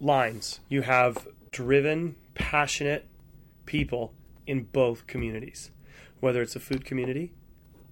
lines. 0.00 0.60
You 0.68 0.82
have 0.82 1.26
driven, 1.50 2.16
passionate 2.34 3.06
people 3.66 4.14
in 4.46 4.64
both 4.64 5.06
communities, 5.06 5.70
whether 6.20 6.40
it's 6.42 6.54
the 6.54 6.60
food 6.60 6.84
community 6.84 7.34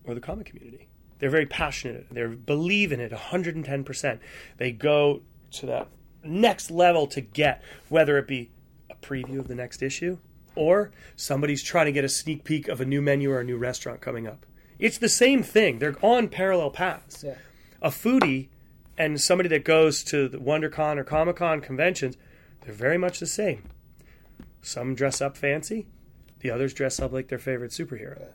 or 0.04 0.14
the 0.14 0.20
comic 0.20 0.46
community. 0.46 0.88
They're 1.18 1.30
very 1.30 1.46
passionate. 1.46 2.06
They 2.10 2.26
believe 2.26 2.92
in 2.92 3.00
it 3.00 3.12
110%. 3.12 4.18
They 4.58 4.72
go 4.72 5.22
to 5.52 5.66
that 5.66 5.88
next 6.22 6.70
level 6.70 7.06
to 7.08 7.20
get, 7.20 7.62
whether 7.88 8.18
it 8.18 8.26
be 8.26 8.50
a 8.90 8.94
preview 8.96 9.38
of 9.38 9.48
the 9.48 9.54
next 9.54 9.82
issue 9.82 10.18
or 10.56 10.92
somebody's 11.16 11.62
trying 11.62 11.86
to 11.86 11.92
get 11.92 12.04
a 12.04 12.08
sneak 12.08 12.44
peek 12.44 12.68
of 12.68 12.80
a 12.80 12.84
new 12.84 13.02
menu 13.02 13.30
or 13.30 13.40
a 13.40 13.44
new 13.44 13.56
restaurant 13.56 14.00
coming 14.00 14.26
up. 14.26 14.46
It's 14.78 14.98
the 14.98 15.08
same 15.08 15.42
thing. 15.42 15.78
They're 15.78 15.96
on 16.02 16.28
parallel 16.28 16.70
paths 16.70 17.24
Yeah. 17.24 17.34
a 17.82 17.88
foodie 17.90 18.48
and 18.96 19.20
somebody 19.20 19.48
that 19.48 19.64
goes 19.64 20.04
to 20.04 20.28
the 20.28 20.38
WonderCon 20.38 20.98
or 20.98 21.04
Comic 21.04 21.36
Con 21.36 21.60
conventions, 21.60 22.16
they're 22.60 22.72
very 22.74 22.98
much 22.98 23.18
the 23.18 23.26
same. 23.26 23.64
Some 24.64 24.94
dress 24.94 25.20
up 25.20 25.36
fancy, 25.36 25.86
the 26.40 26.50
others 26.50 26.72
dress 26.74 26.98
up 27.00 27.12
like 27.12 27.28
their 27.28 27.38
favorite 27.38 27.70
superhero. 27.70 28.18
Yeah. 28.20 28.26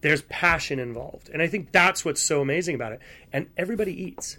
There's 0.00 0.22
passion 0.22 0.78
involved, 0.78 1.28
and 1.28 1.42
I 1.42 1.48
think 1.48 1.72
that's 1.72 2.04
what's 2.04 2.22
so 2.22 2.40
amazing 2.40 2.74
about 2.76 2.92
it. 2.92 3.00
And 3.32 3.48
everybody 3.56 3.92
eats. 4.00 4.36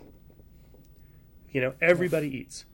You 1.51 1.61
know, 1.61 1.73
everybody 1.81 2.27
eats. 2.37 2.65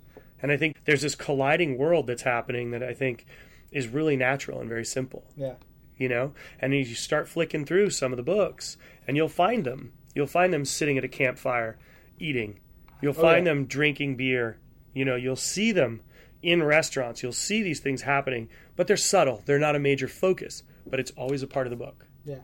And 0.41 0.51
I 0.51 0.58
think 0.58 0.75
there's 0.86 1.01
this 1.01 1.15
colliding 1.15 1.77
world 1.77 2.08
that's 2.08 2.22
happening 2.24 2.72
that 2.72 2.84
I 2.84 2.94
think 2.94 3.25
is 3.72 3.88
really 3.88 4.15
natural 4.15 4.60
and 4.60 4.70
very 4.70 4.86
simple 4.86 5.25
Yeah. 5.36 5.55
you 5.98 6.08
know 6.08 6.34
and 6.60 6.74
you 6.74 6.86
start 6.86 7.27
flicking 7.27 7.65
through 7.65 7.89
some 7.89 8.13
of 8.13 8.17
the 8.17 8.24
books 8.24 8.77
and 9.08 9.17
you'll 9.17 9.27
find 9.27 9.65
them 9.65 9.91
you'll 10.13 10.27
find 10.27 10.53
them 10.53 10.63
sitting 10.63 10.98
at 10.98 11.03
a 11.03 11.10
campfire 11.10 11.77
eating 12.20 12.60
you'll 13.01 13.10
oh, 13.17 13.22
find 13.22 13.48
Oh, 13.48 13.51
yeah. 13.51 13.55
them 13.55 13.65
drinking 13.65 14.15
beer 14.15 14.60
you 14.94 15.03
know 15.03 15.15
you'll 15.15 15.36
see 15.36 15.72
them 15.74 16.01
in 16.42 16.63
restaurants 16.63 17.24
you'll 17.24 17.32
see 17.32 17.62
these 17.63 17.80
things 17.80 18.01
happening 18.04 18.48
but 18.75 18.88
they're 18.88 18.98
subtle 18.98 19.42
they're 19.46 19.60
not 19.60 19.75
a 19.75 19.80
major 19.80 20.08
focus 20.08 20.63
but 20.86 21.00
it's 21.00 21.12
always 21.12 21.42
a 21.42 21.48
part 21.48 21.65
of 21.65 21.72
the 21.72 21.77
book 21.77 22.06
Yeah. 22.25 22.39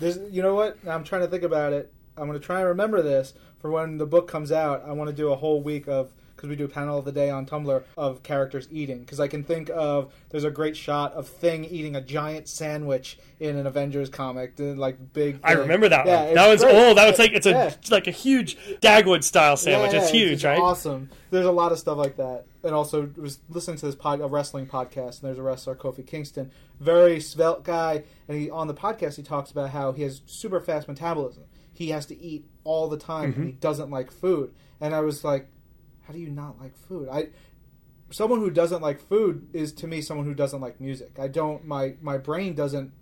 There's, 0.00 0.18
you 0.30 0.42
know 0.42 0.54
what? 0.54 0.76
I'm 0.88 1.04
trying 1.04 1.22
to 1.22 1.28
think 1.28 1.44
about 1.44 1.72
it. 1.72 1.92
I'm 2.16 2.26
going 2.26 2.38
to 2.38 2.44
try 2.44 2.58
and 2.58 2.68
remember 2.68 3.00
this 3.00 3.32
for 3.60 3.70
when 3.70 3.96
the 3.98 4.06
book 4.06 4.26
comes 4.26 4.50
out. 4.50 4.84
I 4.84 4.92
want 4.92 5.08
to 5.08 5.14
do 5.14 5.30
a 5.30 5.36
whole 5.36 5.62
week 5.62 5.86
of 5.86 6.12
because 6.36 6.48
we 6.48 6.56
do 6.56 6.64
a 6.64 6.68
panel 6.68 6.98
of 6.98 7.04
the 7.04 7.12
day 7.12 7.30
on 7.30 7.46
Tumblr 7.46 7.82
of 7.96 8.22
characters 8.22 8.68
eating. 8.70 9.00
Because 9.00 9.20
I 9.20 9.28
can 9.28 9.44
think 9.44 9.70
of 9.74 10.12
there's 10.30 10.44
a 10.44 10.50
great 10.50 10.76
shot 10.76 11.12
of 11.14 11.28
Thing 11.28 11.64
eating 11.64 11.94
a 11.96 12.00
giant 12.00 12.48
sandwich 12.48 13.18
in 13.40 13.56
an 13.56 13.66
Avengers 13.66 14.08
comic, 14.08 14.52
like 14.58 15.12
big. 15.12 15.38
i 15.44 15.52
remember 15.52 15.88
that 15.88 16.06
Yeah, 16.06 16.24
one 16.26 16.34
that 16.34 16.48
one's 16.48 16.62
great. 16.62 16.74
old 16.74 16.96
that 16.98 17.06
was 17.08 17.18
like 17.18 17.32
it's 17.32 17.46
a 17.46 17.50
Yeah. 17.50 17.74
like 17.90 18.06
a 18.06 18.10
huge 18.12 18.56
dagwood 18.80 19.22
style 19.24 19.56
sandwich 19.56 19.92
Yeah, 19.92 20.02
it's 20.02 20.10
huge 20.10 20.30
just 20.40 20.44
right 20.44 20.58
Awesome. 20.58 21.10
There's 21.30 21.46
a 21.46 21.52
lot 21.52 21.72
of 21.72 21.78
stuff 21.78 21.98
like 21.98 22.16
that. 22.16 22.46
And 22.62 22.74
also 22.74 23.10
was 23.16 23.40
listening 23.50 23.76
to 23.78 23.86
this 23.86 23.94
pod, 23.94 24.20
a 24.20 24.26
wrestling 24.26 24.66
podcast, 24.66 25.20
and 25.20 25.28
there's 25.28 25.38
a 25.38 25.42
wrestler, 25.42 25.74
Kofi 25.74 26.06
Kingston, 26.06 26.50
very 26.80 27.20
svelte 27.20 27.62
guy, 27.64 28.04
and 28.28 28.38
he 28.38 28.48
on 28.50 28.68
the 28.68 28.74
podcast 28.74 29.16
he 29.16 29.22
talks 29.22 29.50
about 29.50 29.70
how 29.70 29.92
he 29.92 30.02
has 30.04 30.22
super 30.26 30.60
fast 30.60 30.88
metabolism. 30.88 31.44
He 31.72 31.88
has 31.90 32.06
to 32.06 32.18
eat 32.18 32.46
all 32.62 32.88
the 32.88 32.96
time, 32.96 33.32
Mm-hmm. 33.32 33.40
and 33.40 33.50
he 33.50 33.56
doesn't 33.56 33.90
like 33.90 34.10
food. 34.10 34.54
And 34.80 34.94
I 34.94 35.00
was 35.00 35.24
like, 35.24 35.48
how 36.06 36.12
do 36.12 36.18
you 36.18 36.30
not 36.30 36.60
like 36.60 36.76
food? 36.76 37.08
I 37.10 37.28
someone 38.10 38.40
who 38.40 38.50
doesn't 38.50 38.82
like 38.82 39.00
food 39.00 39.48
is 39.52 39.72
to 39.72 39.86
me 39.86 40.00
someone 40.00 40.26
who 40.26 40.34
doesn't 40.34 40.60
like 40.60 40.80
music. 40.80 41.16
I 41.18 41.28
don't 41.28 41.64
my 41.66 41.94
my 42.00 42.18
brain 42.18 42.54
doesn't 42.54 42.92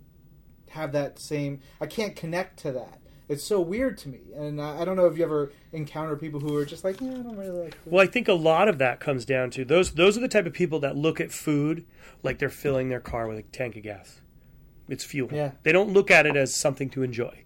have 0.69 0.91
that 0.93 1.19
same 1.19 1.61
I 1.79 1.85
can't 1.85 2.15
connect 2.15 2.59
to 2.59 2.71
that. 2.71 2.99
it's 3.29 3.43
so 3.43 3.61
weird 3.61 3.97
to 3.99 4.09
me. 4.09 4.19
And 4.35 4.61
I, 4.61 4.81
I 4.81 4.85
don't 4.85 4.97
know 4.97 5.05
if 5.05 5.17
you 5.17 5.23
ever 5.23 5.51
encounter 5.71 6.15
people 6.15 6.39
who 6.39 6.55
are 6.55 6.65
just 6.65 6.83
like, 6.83 6.99
yeah, 6.99 7.11
I 7.11 7.21
don't 7.21 7.37
really 7.37 7.63
like. 7.65 7.75
Food. 7.75 7.93
Well, 7.93 8.03
I 8.03 8.07
think 8.07 8.27
a 8.27 8.33
lot 8.33 8.67
of 8.67 8.77
that 8.79 8.99
comes 8.99 9.25
down 9.25 9.49
to 9.51 9.65
those. 9.65 9.91
Those 9.91 10.17
are 10.17 10.21
the 10.21 10.27
type 10.27 10.45
of 10.45 10.53
people 10.53 10.79
that 10.79 10.95
look 10.95 11.21
at 11.21 11.31
food 11.31 11.85
like 12.21 12.39
they're 12.39 12.49
filling 12.49 12.89
their 12.89 12.99
car 12.99 13.27
with 13.27 13.37
a 13.37 13.43
tank 13.43 13.75
of 13.75 13.83
gas. 13.83 14.21
It's 14.89 15.03
fuel. 15.03 15.29
Yeah. 15.31 15.51
They 15.63 15.71
don't 15.71 15.93
look 15.93 16.11
at 16.11 16.25
it 16.25 16.35
as 16.35 16.53
something 16.53 16.89
to 16.91 17.03
enjoy. 17.03 17.43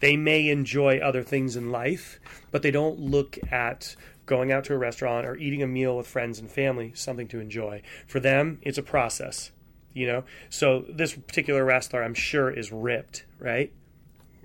They 0.00 0.16
may 0.16 0.48
enjoy 0.48 0.98
other 0.98 1.22
things 1.22 1.56
in 1.56 1.70
life, 1.70 2.20
but 2.50 2.62
they 2.62 2.70
don't 2.70 2.98
look 2.98 3.38
at 3.50 3.96
going 4.28 4.52
out 4.52 4.62
to 4.64 4.74
a 4.74 4.78
restaurant 4.78 5.26
or 5.26 5.36
eating 5.36 5.62
a 5.62 5.66
meal 5.66 5.96
with 5.96 6.06
friends 6.06 6.38
and 6.38 6.48
family 6.48 6.92
something 6.94 7.26
to 7.28 7.40
enjoy. 7.40 7.82
For 8.06 8.20
them, 8.20 8.60
it's 8.62 8.78
a 8.78 8.82
process. 8.82 9.50
You 9.94 10.06
know, 10.06 10.24
so 10.48 10.84
this 10.88 11.14
particular 11.14 11.64
wrestler, 11.64 12.04
I'm 12.04 12.14
sure, 12.14 12.50
is 12.50 12.70
ripped, 12.70 13.24
right? 13.40 13.72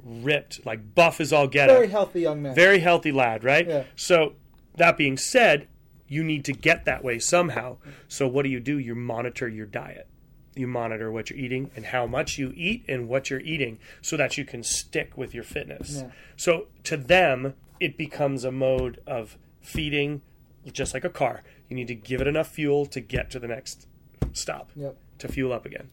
Ripped, 0.04 0.66
like 0.66 0.96
buff 0.96 1.22
as 1.22 1.32
all 1.32 1.48
get 1.48 1.70
out. 1.70 1.76
very 1.76 1.90
healthy 1.90 2.22
young 2.22 2.42
man. 2.42 2.56
Very 2.56 2.80
healthy 2.80 3.12
lad, 3.12 3.44
right? 3.44 3.68
Yeah. 3.68 3.84
So 3.96 4.34
that 4.78 4.98
being 4.98 5.18
said, 5.18 5.68
you 6.08 6.24
need 6.24 6.46
to 6.46 6.54
get 6.54 6.86
that 6.86 7.04
way 7.04 7.20
somehow. 7.20 7.78
So 8.08 8.28
what 8.28 8.44
do 8.44 8.50
you 8.50 8.60
do? 8.60 8.80
You 8.80 8.96
monitor 8.96 9.48
your 9.48 9.68
diet. 9.68 10.08
You 10.56 10.68
monitor 10.68 11.12
what 11.12 11.30
you're 11.30 11.40
eating 11.40 11.72
and 11.76 11.86
how 11.86 12.08
much 12.08 12.38
you 12.38 12.54
eat 12.56 12.86
and 12.88 13.08
what 13.08 13.30
you're 13.30 13.40
eating 13.40 13.80
so 14.02 14.18
that 14.18 14.38
you 14.38 14.46
can 14.46 14.64
stick 14.64 15.18
with 15.18 15.34
your 15.34 15.44
fitness. 15.44 16.02
Yeah. 16.02 16.12
So 16.36 16.68
to 16.84 16.98
them, 16.98 17.54
it 17.80 17.98
becomes 17.98 18.44
a 18.44 18.52
mode 18.52 19.02
of 19.06 19.38
feeding 19.64 20.22
just 20.72 20.94
like 20.94 21.04
a 21.04 21.10
car. 21.10 21.42
You 21.70 21.76
need 21.76 21.88
to 21.88 21.96
give 21.96 22.22
it 22.22 22.28
enough 22.28 22.48
fuel 22.50 22.86
to 22.88 23.00
get 23.02 23.30
to 23.32 23.40
the 23.40 23.48
next 23.48 23.88
stop 24.34 24.70
Yep. 24.76 24.96
to 25.20 25.28
fuel 25.28 25.52
up 25.52 25.66
again. 25.66 25.90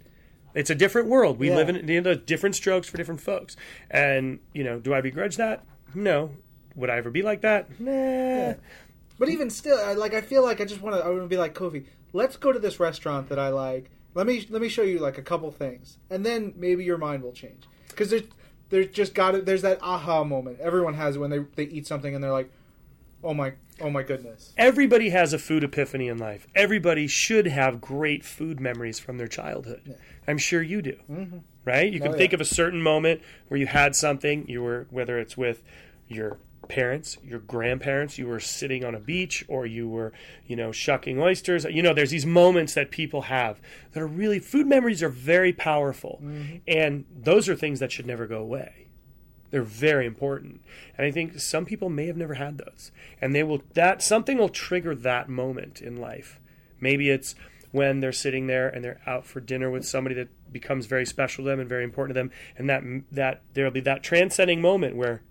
It's 0.55 0.71
a 0.71 0.75
different 0.75 1.09
world. 1.09 1.39
We 1.39 1.49
Yeah. 1.49 1.57
live 1.57 1.69
in 1.71 1.89
you 1.89 2.01
know, 2.01 2.15
different 2.15 2.55
strokes 2.57 2.89
for 2.89 2.97
different 2.97 3.21
folks. 3.21 3.57
And, 3.91 4.41
you 4.53 4.63
know, 4.65 4.79
do 4.79 4.93
I 4.93 5.01
begrudge 5.01 5.37
that? 5.37 5.65
No. 5.95 6.37
Would 6.77 6.91
I 6.91 6.99
ever 6.99 7.11
be 7.11 7.23
like 7.23 7.41
that? 7.41 7.81
Nah. 7.81 8.55
But 9.19 9.29
even 9.29 9.51
still, 9.51 9.79
I, 9.79 9.95
like 9.95 10.15
I 10.15 10.21
feel 10.21 10.43
like 10.43 10.61
I 10.61 10.65
just 10.65 10.81
want 10.81 10.97
to. 10.97 11.05
I 11.05 11.09
want 11.09 11.23
to 11.23 11.27
be 11.29 11.37
like 11.37 11.53
Kofi. 11.55 11.85
Let's 12.13 12.37
go 12.37 12.53
to 12.53 12.59
this 12.59 12.81
restaurant 12.81 13.29
that 13.29 13.39
I 13.39 13.49
like. 13.49 13.91
Let 14.15 14.27
me 14.27 14.47
let 14.51 14.63
me 14.63 14.69
show 14.69 14.83
you 14.83 14.99
like 14.99 15.19
a 15.19 15.23
couple 15.23 15.51
things, 15.51 15.99
and 16.09 16.25
then 16.25 16.55
maybe 16.57 16.85
your 16.85 16.97
mind 16.97 17.23
will 17.23 17.33
change. 17.33 17.65
Because 17.89 18.11
there's 18.11 18.23
there's 18.71 18.87
just 18.89 19.15
got 19.15 19.35
it. 19.35 19.47
There's 19.47 19.63
that 19.63 19.79
aha 19.83 20.25
moment 20.25 20.59
everyone 20.61 20.95
has 20.95 21.19
when 21.19 21.29
they 21.31 21.41
they 21.57 21.65
eat 21.65 21.87
something 21.87 22.15
and 22.15 22.23
they're 22.25 22.33
like, 22.33 22.51
oh 23.23 23.35
my 23.35 23.55
oh 23.81 23.91
my 23.91 24.03
goodness. 24.03 24.53
Everybody 24.57 25.11
has 25.11 25.33
a 25.33 25.39
food 25.39 25.65
epiphany 25.65 26.09
in 26.09 26.19
life. 26.19 26.47
Everybody 26.55 27.07
should 27.07 27.47
have 27.47 27.81
great 27.81 28.25
food 28.25 28.61
memories 28.61 28.99
from 28.99 29.19
their 29.19 29.29
childhood. 29.29 29.97
I'm 30.27 30.39
sure 30.39 30.63
you 30.63 30.83
do. 30.83 30.97
Mm-hmm. 31.11 31.39
Right? 31.65 31.93
You 31.93 32.01
oh, 32.01 32.05
can 32.05 32.15
Oh, 32.15 32.17
think 32.17 32.33
yeah. 32.33 32.37
of 32.37 32.41
a 32.41 32.47
certain 32.47 32.83
moment 32.83 33.21
where 33.49 33.59
you 33.61 33.67
had 33.67 33.95
something, 33.95 34.49
you 34.49 34.63
were 34.63 34.87
whether 34.91 35.19
it's 35.19 35.37
with 35.37 35.63
your 36.09 36.39
parents, 36.69 37.19
your 37.25 37.41
grandparents, 37.41 38.17
you 38.17 38.27
were 38.27 38.41
sitting 38.41 38.85
on 38.85 38.95
a 38.95 39.01
beach 39.01 39.45
or 39.49 39.67
you 39.67 39.89
were, 39.89 40.13
you 40.47 40.57
know, 40.57 40.73
shucking 40.73 41.21
oysters. 41.21 41.65
You 41.65 41.83
know, 41.83 41.93
there's 41.93 42.11
these 42.11 42.25
moments 42.27 42.75
that 42.75 42.91
people 42.91 43.23
have 43.23 43.61
that 43.93 44.01
are 44.03 44.07
really 44.07 44.39
food 44.39 44.67
memories 44.67 45.03
are 45.03 45.09
very 45.09 45.53
powerful. 45.53 46.21
Mm-hmm. 46.23 46.57
And 46.69 47.05
those 47.15 47.49
are 47.49 47.57
things 47.57 47.81
that 47.81 47.93
should 47.93 48.07
never 48.07 48.27
go 48.27 48.39
away. 48.39 48.80
They're 49.51 49.63
very 49.63 50.07
important. 50.07 50.61
And 50.97 51.07
I 51.07 51.11
think 51.11 51.41
some 51.41 51.65
people 51.65 51.91
may 51.91 52.07
have 52.07 52.17
never 52.17 52.35
had 52.35 52.59
those. 52.59 52.93
And 53.21 53.35
they 53.35 53.43
will 53.43 53.63
that 53.75 54.03
something 54.03 54.39
will 54.39 54.49
trigger 54.49 54.95
that 54.95 55.29
moment 55.29 55.81
in 55.81 55.97
life. 55.97 56.41
Maybe 56.81 57.11
it's 57.11 57.35
when 57.73 58.01
they're 58.01 58.13
sitting 58.13 58.47
there 58.47 58.69
and 58.69 58.85
they're 58.85 59.01
out 59.07 59.27
for 59.27 59.41
dinner 59.41 59.71
with 59.71 59.87
somebody 59.87 60.15
that 60.17 60.29
becomes 60.53 60.87
very 60.87 61.07
special 61.07 61.45
to 61.45 61.51
them 61.51 61.61
and 61.61 61.69
very 61.69 61.85
important 61.85 62.17
to 62.17 62.21
them 62.21 62.31
and 62.57 62.69
that 62.69 62.83
that 63.13 63.43
there'll 63.55 63.71
be 63.71 63.81
that 63.81 64.03
transcending 64.03 64.61
moment 64.61 64.97
where 64.97 65.23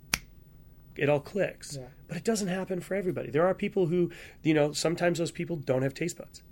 it 0.95 1.09
all 1.09 1.19
clicks. 1.19 1.77
Yeah. 1.77 1.87
But 2.07 2.17
it 2.17 2.23
doesn't 2.23 2.47
happen 2.47 2.81
for 2.81 2.95
everybody. 2.95 3.29
There 3.29 3.45
are 3.45 3.53
people 3.53 3.87
who, 3.87 4.11
you 4.43 4.53
know, 4.53 4.73
sometimes 4.73 5.19
those 5.19 5.31
people 5.31 5.55
don't 5.55 5.83
have 5.83 5.93
taste 5.93 6.17
buds. 6.17 6.43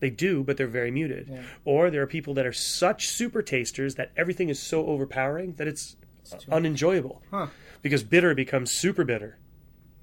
They 0.00 0.10
do, 0.10 0.42
but 0.42 0.56
they're 0.56 0.66
very 0.66 0.90
muted. 0.90 1.28
Yeah. 1.30 1.42
Or 1.64 1.90
there 1.90 2.02
are 2.02 2.06
people 2.06 2.34
that 2.34 2.46
are 2.46 2.52
such 2.52 3.08
super 3.08 3.40
tasters 3.40 3.94
that 3.94 4.10
everything 4.16 4.48
is 4.48 4.60
so 4.60 4.86
overpowering 4.86 5.54
that 5.54 5.68
it's 5.68 5.96
unenjoyable 6.50 7.22
Huh. 7.30 7.46
because 7.82 8.02
bitter 8.02 8.34
becomes 8.34 8.70
super 8.70 9.04
bitter, 9.04 9.38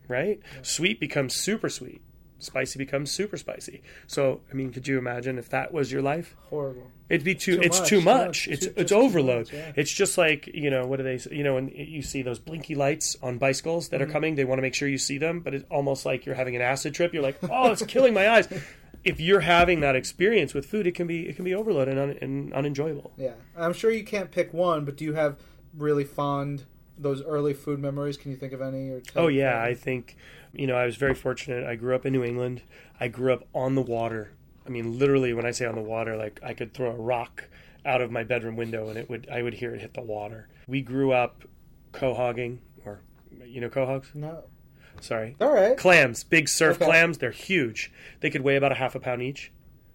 right? 0.08 0.40
Sweet 0.62 1.00
becomes 1.00 1.34
super 1.36 1.70
sweet. 1.70 2.02
Spicy 2.42 2.80
becomes 2.80 3.12
super 3.12 3.36
spicy. 3.36 3.82
So, 4.08 4.40
I 4.50 4.54
mean, 4.54 4.72
could 4.72 4.88
you 4.88 4.98
imagine 4.98 5.38
if 5.38 5.50
that 5.50 5.74
was 5.74 5.92
your 5.92 6.02
life? 6.02 6.38
Horrible. 6.50 6.90
It'd 7.10 7.26
be 7.26 7.36
too. 7.36 7.58
Too 7.58 7.62
it's 7.62 7.80
much, 7.82 7.90
too 7.90 8.00
much. 8.02 8.46
too- 8.46 8.52
it's 8.52 8.66
just 8.66 8.78
it's 8.78 8.92
overload. 8.94 9.48
much, 9.48 9.54
yeah. 9.54 9.74
It's 9.76 9.92
just 9.92 10.18
like 10.18 10.48
you 10.48 10.70
know 10.70 10.88
what 10.88 10.98
do 10.98 11.04
they? 11.04 11.18
say- 11.18 11.36
You 11.36 11.44
know 11.44 11.56
when 11.56 11.68
you 11.68 12.02
see 12.02 12.22
those 12.22 12.40
blinky 12.40 12.76
lights 12.76 13.18
on 13.22 13.40
bicycles 13.40 13.90
that 13.90 14.00
Mm-hmm. 14.00 14.10
are 14.10 14.14
coming, 14.14 14.36
they 14.36 14.46
want 14.46 14.60
to 14.60 14.62
make 14.62 14.74
sure 14.74 14.88
you 14.88 14.98
see 14.98 15.18
them, 15.18 15.42
but 15.42 15.54
it's 15.54 15.66
almost 15.70 16.06
like 16.06 16.26
you're 16.26 16.36
having 16.36 16.56
an 16.56 16.62
acid 16.62 16.94
trip. 16.94 17.14
You're 17.14 17.24
like, 17.24 17.40
oh, 17.44 17.72
it's 17.74 17.82
killing 17.86 18.14
my 18.14 18.30
eyes. 18.30 18.48
If 19.02 19.22
you're 19.22 19.40
having 19.40 19.80
that 19.80 19.96
experience 19.96 20.54
with 20.54 20.66
food, 20.66 20.86
it 20.86 20.94
can 20.94 21.08
be 21.08 21.28
it 21.30 21.36
can 21.38 21.46
be 21.46 21.54
overload 21.56 21.88
and, 21.88 21.98
un, 21.98 22.18
and 22.22 22.54
unenjoyable. 22.54 23.14
Yeah, 23.18 23.32
I'm 23.56 23.72
sure 23.74 23.92
you 23.92 24.04
can't 24.04 24.30
pick 24.30 24.54
one, 24.54 24.84
but 24.84 24.98
do 24.98 25.06
you 25.06 25.14
have 25.14 25.38
really 25.78 26.04
fond 26.04 26.64
those 26.98 27.24
early 27.24 27.54
food 27.54 27.80
memories? 27.80 28.18
Can 28.18 28.32
you 28.32 28.38
think 28.38 28.54
of 28.54 28.62
any? 28.62 28.90
Or 28.90 29.02
Oh 29.16 29.28
yeah, 29.28 29.62
I 29.62 29.74
think 29.74 30.16
you 30.54 30.68
know 30.68 30.76
I 30.76 30.86
was 30.86 30.96
very 30.98 31.16
fortunate. 31.16 31.66
I 31.66 31.76
grew 31.76 31.96
up 31.96 32.06
in 32.06 32.14
New 32.14 32.24
England. 32.24 32.62
I 33.00 33.08
grew 33.08 33.34
up 33.34 33.48
on 33.54 33.76
the 33.76 33.82
water. 33.82 34.32
I 34.66 34.70
mean, 34.70 35.00
literally, 35.00 35.34
when 35.34 35.46
I 35.46 35.52
say 35.52 35.66
on 35.66 35.76
the 35.76 35.82
water, 35.82 36.16
like 36.16 36.40
I 36.44 36.54
could 36.54 36.74
throw 36.74 36.92
a 36.92 36.96
rock 36.96 37.46
out 37.86 38.02
of 38.02 38.12
my 38.12 38.24
bedroom 38.24 38.56
window 38.58 38.90
and 38.90 38.98
it 38.98 39.10
would 39.10 39.28
I 39.32 39.42
would 39.42 39.54
hear 39.56 39.74
it 39.74 39.82
hit 39.82 39.94
the 39.94 40.02
water. 40.02 40.48
We 40.68 40.82
grew 40.82 41.12
up 41.14 41.44
quahogging 41.94 42.60
or 42.86 43.02
you 43.46 43.62
know 43.62 43.70
quahogs? 43.70 44.14
no. 44.14 44.44
Sorry, 45.02 45.38
All 45.40 45.54
right. 45.54 45.78
clams, 45.78 46.26
big 46.26 46.50
surf 46.50 46.76
Okay. 46.76 46.84
clams. 46.86 47.20
They're 47.20 47.32
huge. 47.32 47.90
They 48.20 48.30
could 48.30 48.42
weigh 48.42 48.58
about 48.58 48.74
a 48.74 48.76
half 48.76 48.96
a 48.96 49.00
pound 49.00 49.22
each. 49.22 49.50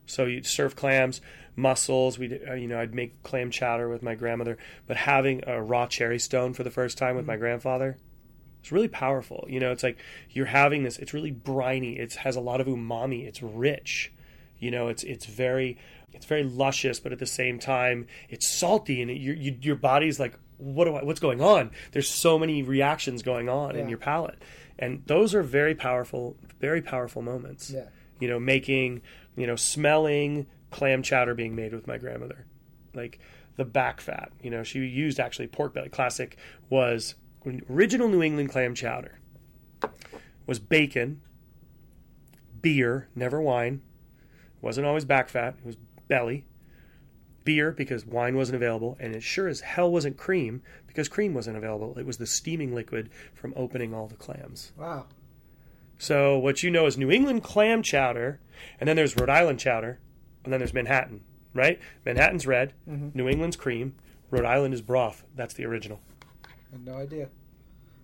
So 0.07 0.25
you'd 0.27 0.47
serve 0.47 0.77
clams, 0.77 1.21
mussels. 1.57 2.19
We, 2.19 2.41
uh, 2.47 2.55
you 2.55 2.69
know, 2.69 2.79
I'd 2.81 2.95
make 2.95 3.23
clam 3.23 3.51
chowder 3.51 3.89
with 3.89 4.03
my 4.03 4.15
grandmother. 4.15 4.59
But 4.87 4.97
having 4.97 5.43
a 5.47 5.63
raw 5.63 5.87
cherry 5.87 6.19
stone 6.19 6.53
for 6.53 6.63
the 6.63 6.71
first 6.71 6.99
time 6.99 7.17
with 7.17 7.27
my 7.27 7.37
grandfather, 7.37 7.97
it's 8.61 8.73
really 8.73 8.89
powerful. 8.89 9.47
You 9.49 9.61
know, 9.61 9.73
it's 9.73 9.83
like 9.83 9.99
you're 10.31 10.47
having 10.47 10.83
this. 10.83 10.99
It's 10.99 11.15
really 11.15 11.31
briny. 11.31 11.99
It 11.99 12.15
has 12.15 12.37
a 12.37 12.41
lot 12.41 12.61
of 12.61 12.67
umami. 12.67 13.27
It's 13.27 13.43
rich. 13.43 14.13
You 14.59 14.71
know, 14.71 14.89
it's 14.89 15.03
it's 15.03 15.27
very 15.27 15.79
it's 16.13 16.27
very 16.27 16.45
luscious, 16.45 17.01
but 17.01 17.13
at 17.13 17.19
the 17.19 17.27
same 17.27 17.59
time, 17.59 18.07
it's 18.29 18.49
salty, 18.49 19.03
and 19.03 19.11
it, 19.11 19.19
your 19.19 19.35
you, 19.35 19.57
your 19.61 19.77
body's 19.77 20.19
like, 20.21 20.39
what 20.59 20.85
do 20.85 20.95
I? 20.95 21.05
What's 21.05 21.21
going 21.21 21.41
on? 21.41 21.73
There's 21.93 22.09
so 22.09 22.39
many 22.39 22.63
reactions 22.63 23.23
going 23.23 23.49
on 23.49 23.77
in 23.77 23.89
your 23.89 23.99
palate, 23.99 24.41
and 24.79 25.03
those 25.07 25.35
are 25.35 25.43
very 25.43 25.75
powerful, 25.75 26.37
very 26.61 26.81
powerful 26.81 27.21
moments. 27.21 27.71
Yeah. 27.71 27.89
You 28.21 28.29
know, 28.29 28.39
making 28.39 29.03
you 29.37 29.47
know, 29.47 29.57
smelling 29.57 30.47
clam 30.71 31.03
chowder 31.03 31.35
being 31.35 31.55
made 31.55 31.73
with 31.73 31.87
my 31.87 31.99
grandmother, 31.99 32.47
like 32.95 33.19
the 33.57 33.65
back 33.65 34.01
fat. 34.01 34.33
You 34.43 34.51
know, 34.51 34.63
she 34.63 34.81
used 34.81 35.21
actually 35.21 35.49
pork 35.49 35.75
belly. 35.75 35.89
Classic 35.89 36.37
was 36.71 37.15
original 37.71 38.09
New 38.09 38.23
England 38.23 38.51
clam 38.51 38.75
chowder 38.75 39.19
was 40.47 40.59
bacon, 40.59 41.21
beer, 42.61 43.09
never 43.15 43.41
wine. 43.41 43.83
Wasn't 44.61 44.87
always 44.87 45.05
back 45.05 45.29
fat. 45.29 45.57
It 45.59 45.67
was 45.67 45.77
belly. 46.09 46.47
Beer 47.45 47.73
because 47.73 48.07
wine 48.07 48.37
wasn't 48.37 48.57
available, 48.57 48.97
and 48.99 49.15
it 49.15 49.23
sure 49.23 49.49
as 49.49 49.61
hell 49.61 49.91
wasn't 49.91 50.17
cream 50.17 50.63
because 50.87 51.09
cream 51.09 51.35
wasn't 51.35 51.59
available. 51.59 51.99
It 51.99 52.07
was 52.07 52.17
the 52.17 52.27
steaming 52.27 52.75
liquid 52.75 53.11
from 53.35 53.53
opening 53.55 53.93
all 53.93 54.07
the 54.07 54.17
clams. 54.17 54.73
Wow. 54.79 55.07
So 56.05 56.37
what 56.37 56.63
you 56.63 56.71
know 56.71 56.85
is 56.85 56.99
New 56.99 57.11
England 57.11 57.43
clam 57.43 57.83
chowder, 57.83 58.39
and 58.79 58.87
then 58.87 58.95
there's 58.95 59.17
Rhode 59.17 59.31
Island 59.31 59.59
chowder, 59.59 60.01
and 60.45 60.53
then 60.53 60.61
there's 60.61 60.75
Manhattan, 60.75 61.23
right? 61.55 61.81
Manhattan's 62.05 62.47
red, 62.47 62.75
mm-hmm. 62.87 63.17
New 63.17 63.27
England's 63.27 63.57
cream, 63.57 63.95
Rhode 64.31 64.45
Island 64.45 64.75
is 64.75 64.83
broth. 64.83 65.25
That's 65.35 65.55
the 65.55 65.65
original. 65.65 66.01
I 66.45 66.49
had 66.73 66.85
no 66.85 66.95
idea. 66.97 67.31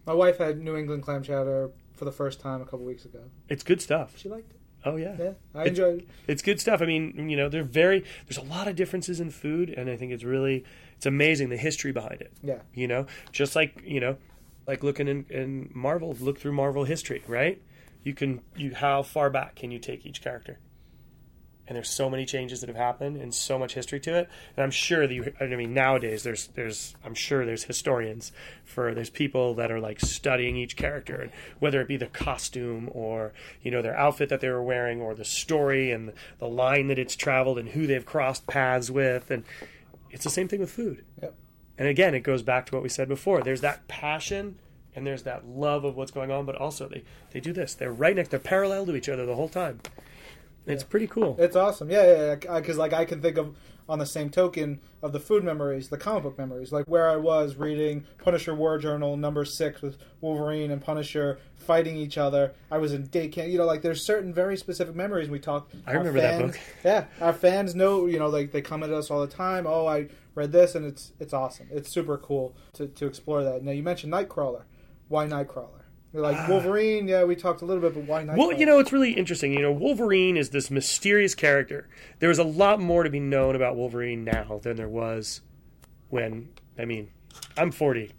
My 0.06 0.14
wife 0.14 0.38
had 0.38 0.62
New 0.62 0.76
England 0.76 1.02
clam 1.02 1.22
chowder 1.22 1.72
for 1.92 2.06
the 2.06 2.10
first 2.12 2.40
time 2.40 2.62
a 2.62 2.64
couple 2.64 2.86
weeks 2.86 3.04
ago. 3.04 3.20
It's 3.50 3.62
good 3.62 3.82
stuff. 3.82 4.16
She 4.16 4.30
liked 4.30 4.50
it. 4.50 4.60
Oh 4.86 4.96
yeah. 4.96 5.16
Yeah, 5.18 5.32
I 5.54 5.66
It's- 5.66 5.68
enjoyed 5.68 5.98
it. 5.98 6.08
It's 6.26 6.40
good 6.40 6.58
stuff. 6.58 6.80
I 6.80 6.86
mean, 6.86 7.28
you 7.28 7.36
know, 7.36 7.50
they're 7.50 7.62
very 7.62 8.02
there's 8.26 8.38
a 8.38 8.48
lot 8.50 8.66
of 8.66 8.76
differences 8.76 9.20
in 9.20 9.28
food 9.28 9.68
and 9.68 9.90
I 9.90 9.96
think 9.98 10.10
it's 10.10 10.24
really 10.24 10.64
it's 10.96 11.04
amazing 11.04 11.50
the 11.50 11.58
history 11.58 11.92
behind 11.92 12.22
it. 12.22 12.32
Yeah. 12.42 12.60
You 12.72 12.88
know, 12.88 13.04
just 13.30 13.54
like, 13.54 13.82
you 13.84 14.00
know, 14.00 14.16
like 14.66 14.82
looking 14.82 15.06
in, 15.06 15.26
in 15.28 15.70
Marvel, 15.74 16.16
look 16.18 16.38
through 16.38 16.52
Marvel 16.52 16.84
history, 16.84 17.22
right? 17.28 17.60
You 18.02 18.14
can 18.14 18.40
you 18.56 18.74
how 18.74 19.02
far 19.02 19.30
back 19.30 19.56
can 19.56 19.70
you 19.70 19.78
take 19.78 20.06
each 20.06 20.22
character? 20.22 20.58
And 21.66 21.76
there's 21.76 21.88
so 21.88 22.10
many 22.10 22.26
changes 22.26 22.60
that 22.60 22.68
have 22.68 22.76
happened 22.76 23.16
and 23.16 23.32
so 23.32 23.56
much 23.56 23.74
history 23.74 24.00
to 24.00 24.16
it. 24.16 24.28
And 24.56 24.64
I'm 24.64 24.72
sure 24.72 25.06
that 25.06 25.14
you, 25.14 25.32
I 25.40 25.46
mean 25.46 25.72
nowadays 25.72 26.24
there's 26.24 26.48
there's 26.48 26.96
I'm 27.04 27.14
sure 27.14 27.46
there's 27.46 27.64
historians 27.64 28.32
for 28.64 28.92
there's 28.92 29.10
people 29.10 29.54
that 29.54 29.70
are 29.70 29.78
like 29.78 30.00
studying 30.00 30.56
each 30.56 30.74
character 30.74 31.20
and 31.20 31.30
whether 31.60 31.80
it 31.80 31.86
be 31.86 31.96
the 31.96 32.06
costume 32.06 32.90
or 32.92 33.32
you 33.62 33.70
know 33.70 33.82
their 33.82 33.96
outfit 33.96 34.30
that 34.30 34.40
they 34.40 34.48
were 34.48 34.62
wearing 34.62 35.00
or 35.00 35.14
the 35.14 35.24
story 35.24 35.92
and 35.92 36.12
the 36.38 36.48
line 36.48 36.88
that 36.88 36.98
it's 36.98 37.14
traveled 37.14 37.58
and 37.58 37.68
who 37.68 37.86
they've 37.86 38.06
crossed 38.06 38.46
paths 38.46 38.90
with 38.90 39.30
and 39.30 39.44
it's 40.10 40.24
the 40.24 40.30
same 40.30 40.48
thing 40.48 40.60
with 40.60 40.72
food. 40.72 41.04
Yep. 41.22 41.34
And 41.78 41.88
again, 41.88 42.14
it 42.14 42.20
goes 42.20 42.42
back 42.42 42.66
to 42.66 42.74
what 42.74 42.82
we 42.82 42.88
said 42.88 43.08
before. 43.08 43.42
There's 43.42 43.62
that 43.62 43.88
passion 43.88 44.58
and 44.94 45.06
there's 45.06 45.22
that 45.24 45.46
love 45.46 45.84
of 45.84 45.96
what's 45.96 46.10
going 46.10 46.30
on, 46.30 46.46
but 46.46 46.56
also 46.56 46.88
they, 46.88 47.04
they 47.32 47.40
do 47.40 47.52
this. 47.52 47.74
They're 47.74 47.92
right 47.92 48.14
next, 48.16 48.30
they're 48.30 48.40
parallel 48.40 48.86
to 48.86 48.96
each 48.96 49.08
other 49.08 49.26
the 49.26 49.36
whole 49.36 49.48
time. 49.48 49.80
It's 50.66 50.84
pretty 50.84 51.06
cool. 51.06 51.36
It's 51.38 51.56
awesome. 51.56 51.90
Yeah, 51.90 52.04
yeah, 52.04 52.36
yeah. 52.42 52.60
Because 52.60 52.76
like 52.76 52.92
I 52.92 53.04
can 53.04 53.20
think 53.22 53.38
of 53.38 53.56
on 53.88 53.98
the 53.98 54.06
same 54.06 54.30
token 54.30 54.78
of 55.02 55.12
the 55.12 55.18
food 55.18 55.42
memories, 55.42 55.88
the 55.88 55.96
comic 55.96 56.22
book 56.22 56.38
memories, 56.38 56.70
like 56.70 56.86
where 56.86 57.08
I 57.10 57.16
was 57.16 57.56
reading 57.56 58.04
Punisher 58.18 58.54
War 58.54 58.78
Journal 58.78 59.16
number 59.16 59.44
six 59.44 59.82
with 59.82 59.98
Wolverine 60.20 60.70
and 60.70 60.80
Punisher 60.80 61.40
fighting 61.56 61.96
each 61.96 62.16
other. 62.16 62.52
I 62.70 62.78
was 62.78 62.92
in 62.92 63.06
day 63.06 63.26
camp. 63.26 63.50
You 63.50 63.58
know, 63.58 63.64
like 63.64 63.82
there's 63.82 64.04
certain 64.04 64.32
very 64.32 64.56
specific 64.56 64.94
memories 64.94 65.28
we 65.28 65.40
talk. 65.40 65.70
I 65.86 65.92
remember 65.92 66.20
that 66.20 66.40
book. 66.40 66.60
Yeah, 66.84 67.06
our 67.20 67.32
fans 67.32 67.74
know. 67.74 68.06
You 68.06 68.18
know, 68.18 68.28
like 68.28 68.52
they 68.52 68.62
come 68.62 68.82
at 68.84 68.90
us 68.90 69.10
all 69.10 69.20
the 69.20 69.32
time. 69.32 69.66
Oh, 69.66 69.86
I 69.86 70.08
read 70.34 70.52
this, 70.52 70.74
and 70.74 70.86
it's 70.86 71.12
it's 71.18 71.32
awesome. 71.32 71.66
It's 71.72 71.90
super 71.90 72.16
cool 72.16 72.54
to 72.74 72.86
to 72.86 73.06
explore 73.06 73.42
that. 73.42 73.64
Now 73.64 73.72
you 73.72 73.82
mentioned 73.82 74.12
Nightcrawler. 74.12 74.62
Why 75.10 75.26
Nightcrawler? 75.26 75.82
You're 76.12 76.22
like 76.22 76.36
ah. 76.36 76.46
Wolverine. 76.48 77.08
Yeah, 77.08 77.24
we 77.24 77.34
talked 77.34 77.62
a 77.62 77.64
little 77.64 77.82
bit, 77.82 77.94
but 77.94 78.04
why 78.04 78.22
Nightcrawler? 78.22 78.36
Well, 78.38 78.52
you 78.52 78.64
know, 78.64 78.78
it's 78.78 78.92
really 78.92 79.12
interesting. 79.12 79.52
You 79.52 79.60
know, 79.60 79.72
Wolverine 79.72 80.36
is 80.36 80.50
this 80.50 80.70
mysterious 80.70 81.34
character. 81.34 81.88
There 82.20 82.30
is 82.30 82.38
a 82.38 82.44
lot 82.44 82.80
more 82.80 83.02
to 83.02 83.10
be 83.10 83.18
known 83.18 83.56
about 83.56 83.76
Wolverine 83.76 84.24
now 84.24 84.60
than 84.62 84.76
there 84.76 84.88
was 84.88 85.40
when, 86.10 86.50
I 86.78 86.84
mean, 86.84 87.10
I'm 87.58 87.72
40. 87.72 88.12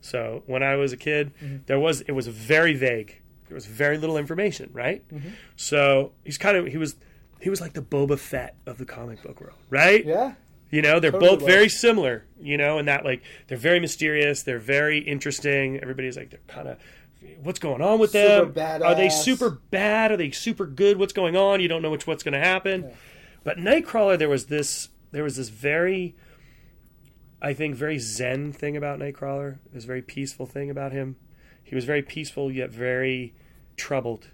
So 0.00 0.42
when 0.46 0.62
I 0.62 0.76
was 0.76 0.92
a 0.92 0.96
kid, 0.96 1.34
mm-hmm. 1.36 1.58
there 1.66 1.78
was, 1.78 2.00
it 2.02 2.12
was 2.12 2.28
very 2.28 2.72
vague. 2.72 3.20
There 3.48 3.54
was 3.54 3.66
very 3.66 3.98
little 3.98 4.16
information, 4.16 4.70
right? 4.72 5.06
Mm-hmm. 5.10 5.28
So 5.56 6.12
he's 6.24 6.38
kind 6.38 6.56
of, 6.56 6.66
he 6.66 6.78
was, 6.78 6.96
he 7.40 7.50
was 7.50 7.60
like 7.60 7.74
the 7.74 7.82
Boba 7.82 8.18
Fett 8.18 8.56
of 8.64 8.78
the 8.78 8.86
comic 8.86 9.22
book 9.22 9.40
world, 9.40 9.58
right? 9.68 10.04
yeah. 10.04 10.32
You 10.70 10.82
know, 10.82 11.00
they're 11.00 11.10
Totally 11.10 11.30
both 11.30 11.42
was. 11.42 11.54
very 11.54 11.68
similar, 11.68 12.26
you 12.40 12.56
know, 12.56 12.78
in 12.78 12.86
that 12.86 13.04
like 13.04 13.22
they're 13.46 13.56
very 13.56 13.80
mysterious, 13.80 14.42
they're 14.42 14.58
very 14.58 14.98
interesting. 14.98 15.78
Everybody's 15.80 16.16
like 16.16 16.30
they're 16.30 16.40
kind 16.46 16.68
of 16.68 16.78
what's 17.42 17.58
going 17.58 17.80
on 17.82 17.98
with 17.98 18.12
Super 18.12 18.52
them? 18.52 18.82
Are 18.82 18.94
they 18.94 19.08
super 19.08 19.50
bad? 19.50 20.12
Are 20.12 20.16
they 20.16 20.30
super 20.30 20.66
good? 20.66 20.98
What's 20.98 21.12
going 21.12 21.36
on? 21.36 21.60
You 21.60 21.68
don't 21.68 21.82
know 21.82 21.90
which 21.90 22.06
what's 22.06 22.22
going 22.22 22.34
to 22.34 22.40
happen. 22.40 22.90
But 23.44 23.58
Nightcrawler 23.58 24.18
there 24.18 24.28
was 24.28 24.46
this 24.46 24.90
there 25.10 25.22
was 25.22 25.36
this 25.36 25.48
very 25.48 26.14
I 27.40 27.54
think 27.54 27.74
very 27.74 27.98
zen 27.98 28.52
thing 28.52 28.76
about 28.76 28.98
Nightcrawler. 28.98 29.58
This 29.72 29.84
very 29.84 30.02
peaceful 30.02 30.46
thing 30.46 30.70
about 30.70 30.92
him. 30.92 31.16
He 31.62 31.74
was 31.74 31.84
very 31.84 32.02
peaceful 32.02 32.50
yet 32.50 32.70
very 32.70 33.34
troubled. 33.76 34.28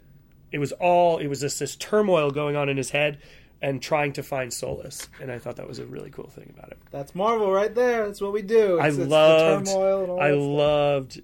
It 0.51 0.59
was 0.59 0.73
all 0.73 1.19
it 1.19 1.29
was 1.29 1.41
just 1.41 1.59
this 1.59 1.77
turmoil 1.77 2.31
going 2.31 2.57
on 2.57 2.69
in 2.69 2.77
his 2.77 2.91
head 2.91 3.19
and 3.63 3.83
trying 3.83 4.13
to 4.15 4.23
find 4.23 4.53
solace. 4.53 5.09
And 5.21 5.31
I 5.31 5.39
thought 5.39 5.57
that 5.57 5.69
was 5.69 5.79
a 5.79 5.87
really 5.87 6.11
cool 6.11 6.29
thing 6.29 6.53
about 6.57 6.71
it. 6.71 6.79
That's 6.91 7.15
Marvel 7.15 7.51
right 7.51 7.75
there. 7.75 8.07
That's 8.07 8.21
what 8.21 8.33
we 8.33 8.43
do. 8.43 8.79
I 8.79 8.89
It's, 8.89 8.99
it's 8.99 9.11
loved 9.11 9.67
the 9.67 9.71
turmoil 9.71 10.03
and 10.03 10.11
all 10.11 10.21
I 10.21 10.31
loved 10.33 11.23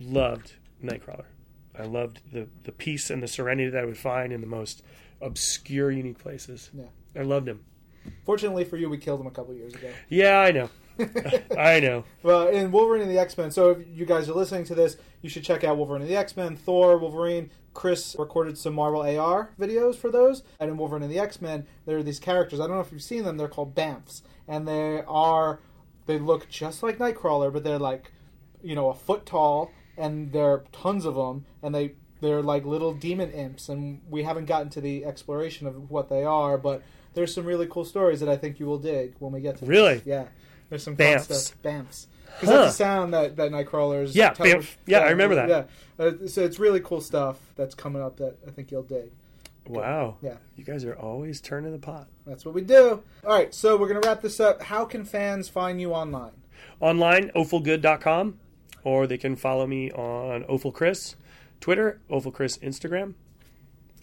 loved 0.00 0.52
Nightcrawler. 0.82 1.26
I 1.78 1.84
loved 1.84 2.20
the 2.32 2.48
the 2.64 2.72
peace 2.72 3.10
and 3.10 3.22
the 3.22 3.28
serenity 3.28 3.70
that 3.70 3.82
I 3.82 3.84
would 3.84 3.98
find 3.98 4.32
in 4.32 4.40
the 4.40 4.46
most 4.46 4.82
obscure, 5.20 5.90
unique 5.90 6.18
places. 6.18 6.70
Yeah. 6.74 6.84
I 7.16 7.22
loved 7.22 7.48
him. 7.48 7.64
Fortunately 8.24 8.64
for 8.64 8.76
you, 8.76 8.90
we 8.90 8.98
killed 8.98 9.20
him 9.20 9.26
a 9.26 9.30
couple 9.30 9.54
years 9.54 9.74
ago. 9.74 9.90
Yeah, 10.08 10.40
I 10.40 10.50
know. 10.50 10.70
I 11.58 11.80
know. 11.80 12.04
Well, 12.22 12.48
in 12.48 12.70
Wolverine 12.70 13.02
and 13.02 13.10
the 13.10 13.18
X 13.18 13.36
Men. 13.38 13.50
So 13.50 13.70
if 13.70 13.86
you 13.88 14.04
guys 14.04 14.28
are 14.28 14.34
listening 14.34 14.64
to 14.64 14.74
this, 14.74 14.96
you 15.22 15.28
should 15.28 15.44
check 15.44 15.64
out 15.64 15.76
Wolverine 15.76 16.02
and 16.02 16.10
the 16.10 16.16
X 16.16 16.36
Men, 16.36 16.56
Thor, 16.56 16.98
Wolverine. 16.98 17.50
Chris 17.74 18.14
recorded 18.18 18.58
some 18.58 18.74
Marvel 18.74 19.02
AR 19.02 19.50
videos 19.58 19.96
for 19.96 20.10
those. 20.10 20.42
And 20.60 20.70
in 20.70 20.76
Wolverine 20.76 21.02
and 21.02 21.12
the 21.12 21.18
X 21.18 21.40
Men, 21.40 21.66
there 21.86 21.98
are 21.98 22.02
these 22.02 22.18
characters. 22.18 22.60
I 22.60 22.66
don't 22.66 22.76
know 22.76 22.82
if 22.82 22.92
you've 22.92 23.02
seen 23.02 23.24
them. 23.24 23.36
They're 23.36 23.48
called 23.48 23.74
Bamfs, 23.74 24.22
and 24.46 24.66
they 24.66 25.02
are 25.06 25.60
they 26.06 26.18
look 26.18 26.48
just 26.48 26.82
like 26.82 26.98
Nightcrawler, 26.98 27.52
but 27.52 27.64
they're 27.64 27.78
like 27.78 28.12
you 28.62 28.74
know 28.74 28.90
a 28.90 28.94
foot 28.94 29.26
tall, 29.26 29.70
and 29.96 30.32
there 30.32 30.44
are 30.44 30.64
tons 30.72 31.04
of 31.04 31.14
them, 31.14 31.46
and 31.62 31.74
they 31.74 31.94
they're 32.20 32.42
like 32.42 32.64
little 32.64 32.94
demon 32.94 33.30
imps. 33.30 33.68
And 33.68 34.00
we 34.08 34.22
haven't 34.22 34.46
gotten 34.46 34.70
to 34.70 34.80
the 34.80 35.04
exploration 35.04 35.66
of 35.66 35.90
what 35.90 36.08
they 36.08 36.24
are, 36.24 36.58
but 36.58 36.82
there's 37.14 37.34
some 37.34 37.44
really 37.44 37.66
cool 37.66 37.84
stories 37.84 38.20
that 38.20 38.28
I 38.28 38.36
think 38.36 38.60
you 38.60 38.66
will 38.66 38.78
dig 38.78 39.14
when 39.18 39.32
we 39.32 39.40
get 39.40 39.58
to. 39.58 39.66
Really? 39.66 39.94
this. 39.96 40.06
Yeah. 40.06 40.26
There's 40.68 40.82
some 40.82 40.96
Bamfs. 40.96 41.24
stuff. 41.24 41.62
Bamfs. 41.62 42.06
Because 42.40 42.48
Huh. 42.54 42.62
that's 42.62 42.76
the 42.76 42.84
sound 42.84 43.14
that, 43.14 43.36
that 43.36 43.50
Nightcrawler's. 43.52 44.14
Yeah, 44.16 44.30
tele- 44.30 44.54
Bamf. 44.54 44.76
Yeah, 44.86 44.98
I 45.00 45.10
remember 45.10 45.34
that. 45.36 45.48
Yeah. 45.48 45.64
Uh, 45.98 46.26
so 46.26 46.42
it's 46.42 46.58
really 46.58 46.80
cool 46.80 47.00
stuff 47.00 47.38
that's 47.56 47.74
coming 47.74 48.02
up 48.02 48.16
that 48.16 48.36
I 48.46 48.50
think 48.50 48.70
you'll 48.70 48.82
dig. 48.82 49.10
Wow. 49.66 50.16
Yeah. 50.22 50.36
You 50.56 50.64
guys 50.64 50.84
are 50.84 50.94
always 50.94 51.40
turning 51.40 51.70
the 51.72 51.78
pot. 51.78 52.08
That's 52.26 52.44
what 52.44 52.54
we 52.54 52.62
do. 52.62 53.02
All 53.24 53.30
right, 53.32 53.54
so 53.54 53.76
we're 53.76 53.88
going 53.88 54.00
to 54.00 54.08
wrap 54.08 54.20
this 54.20 54.40
up. 54.40 54.62
How 54.62 54.84
can 54.84 55.04
fans 55.04 55.48
find 55.48 55.80
you 55.80 55.92
online? 55.92 56.32
Online, 56.80 57.30
offalgood.com, 57.36 58.38
or 58.82 59.06
they 59.06 59.18
can 59.18 59.36
follow 59.36 59.66
me 59.68 59.90
on 59.92 60.42
offalchris, 60.44 61.14
Twitter, 61.60 62.00
offalchris 62.10 62.58
Instagram, 62.60 63.14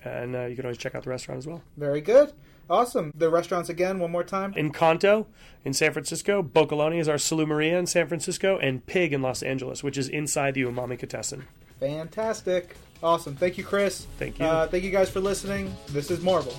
and 0.04 0.34
uh, 0.36 0.46
you 0.46 0.56
can 0.56 0.64
always 0.66 0.78
check 0.78 0.96
out 0.96 1.04
the 1.04 1.10
restaurant 1.10 1.40
as 1.40 1.48
well. 1.48 1.62
Very 1.76 2.00
good. 2.02 2.32
Awesome. 2.70 3.12
The 3.16 3.30
restaurants 3.30 3.70
again, 3.70 4.00
one 4.00 4.12
more 4.12 4.24
time. 4.24 4.54
In 4.56 4.72
Incanto 4.72 5.26
in 5.66 5.74
San 5.74 5.92
Francisco, 5.92 6.44
Boccalone 6.44 7.00
is 7.00 7.08
our 7.08 7.16
salumeria 7.16 7.80
in 7.80 7.88
San 7.88 8.08
Francisco, 8.08 8.60
and 8.60 8.86
Pigg 8.86 9.12
in 9.12 9.22
Los 9.22 9.42
Angeles, 9.42 9.84
which 9.84 9.98
is 9.98 10.08
inside 10.08 10.54
the 10.54 10.64
Umamicatessen. 10.64 11.44
Fantastic. 11.80 12.76
Awesome. 13.02 13.36
Thank 13.36 13.58
you, 13.58 13.64
Chris. 13.64 14.06
Thank 14.18 14.40
you. 14.40 14.46
Uh, 14.46 14.68
thank 14.68 14.84
you 14.84 14.92
guys 14.92 15.10
for 15.10 15.20
listening. 15.20 15.74
This 15.88 16.12
is 16.12 16.22
Marvel, 16.22 16.54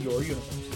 your 0.00 0.22
universe. 0.22 0.75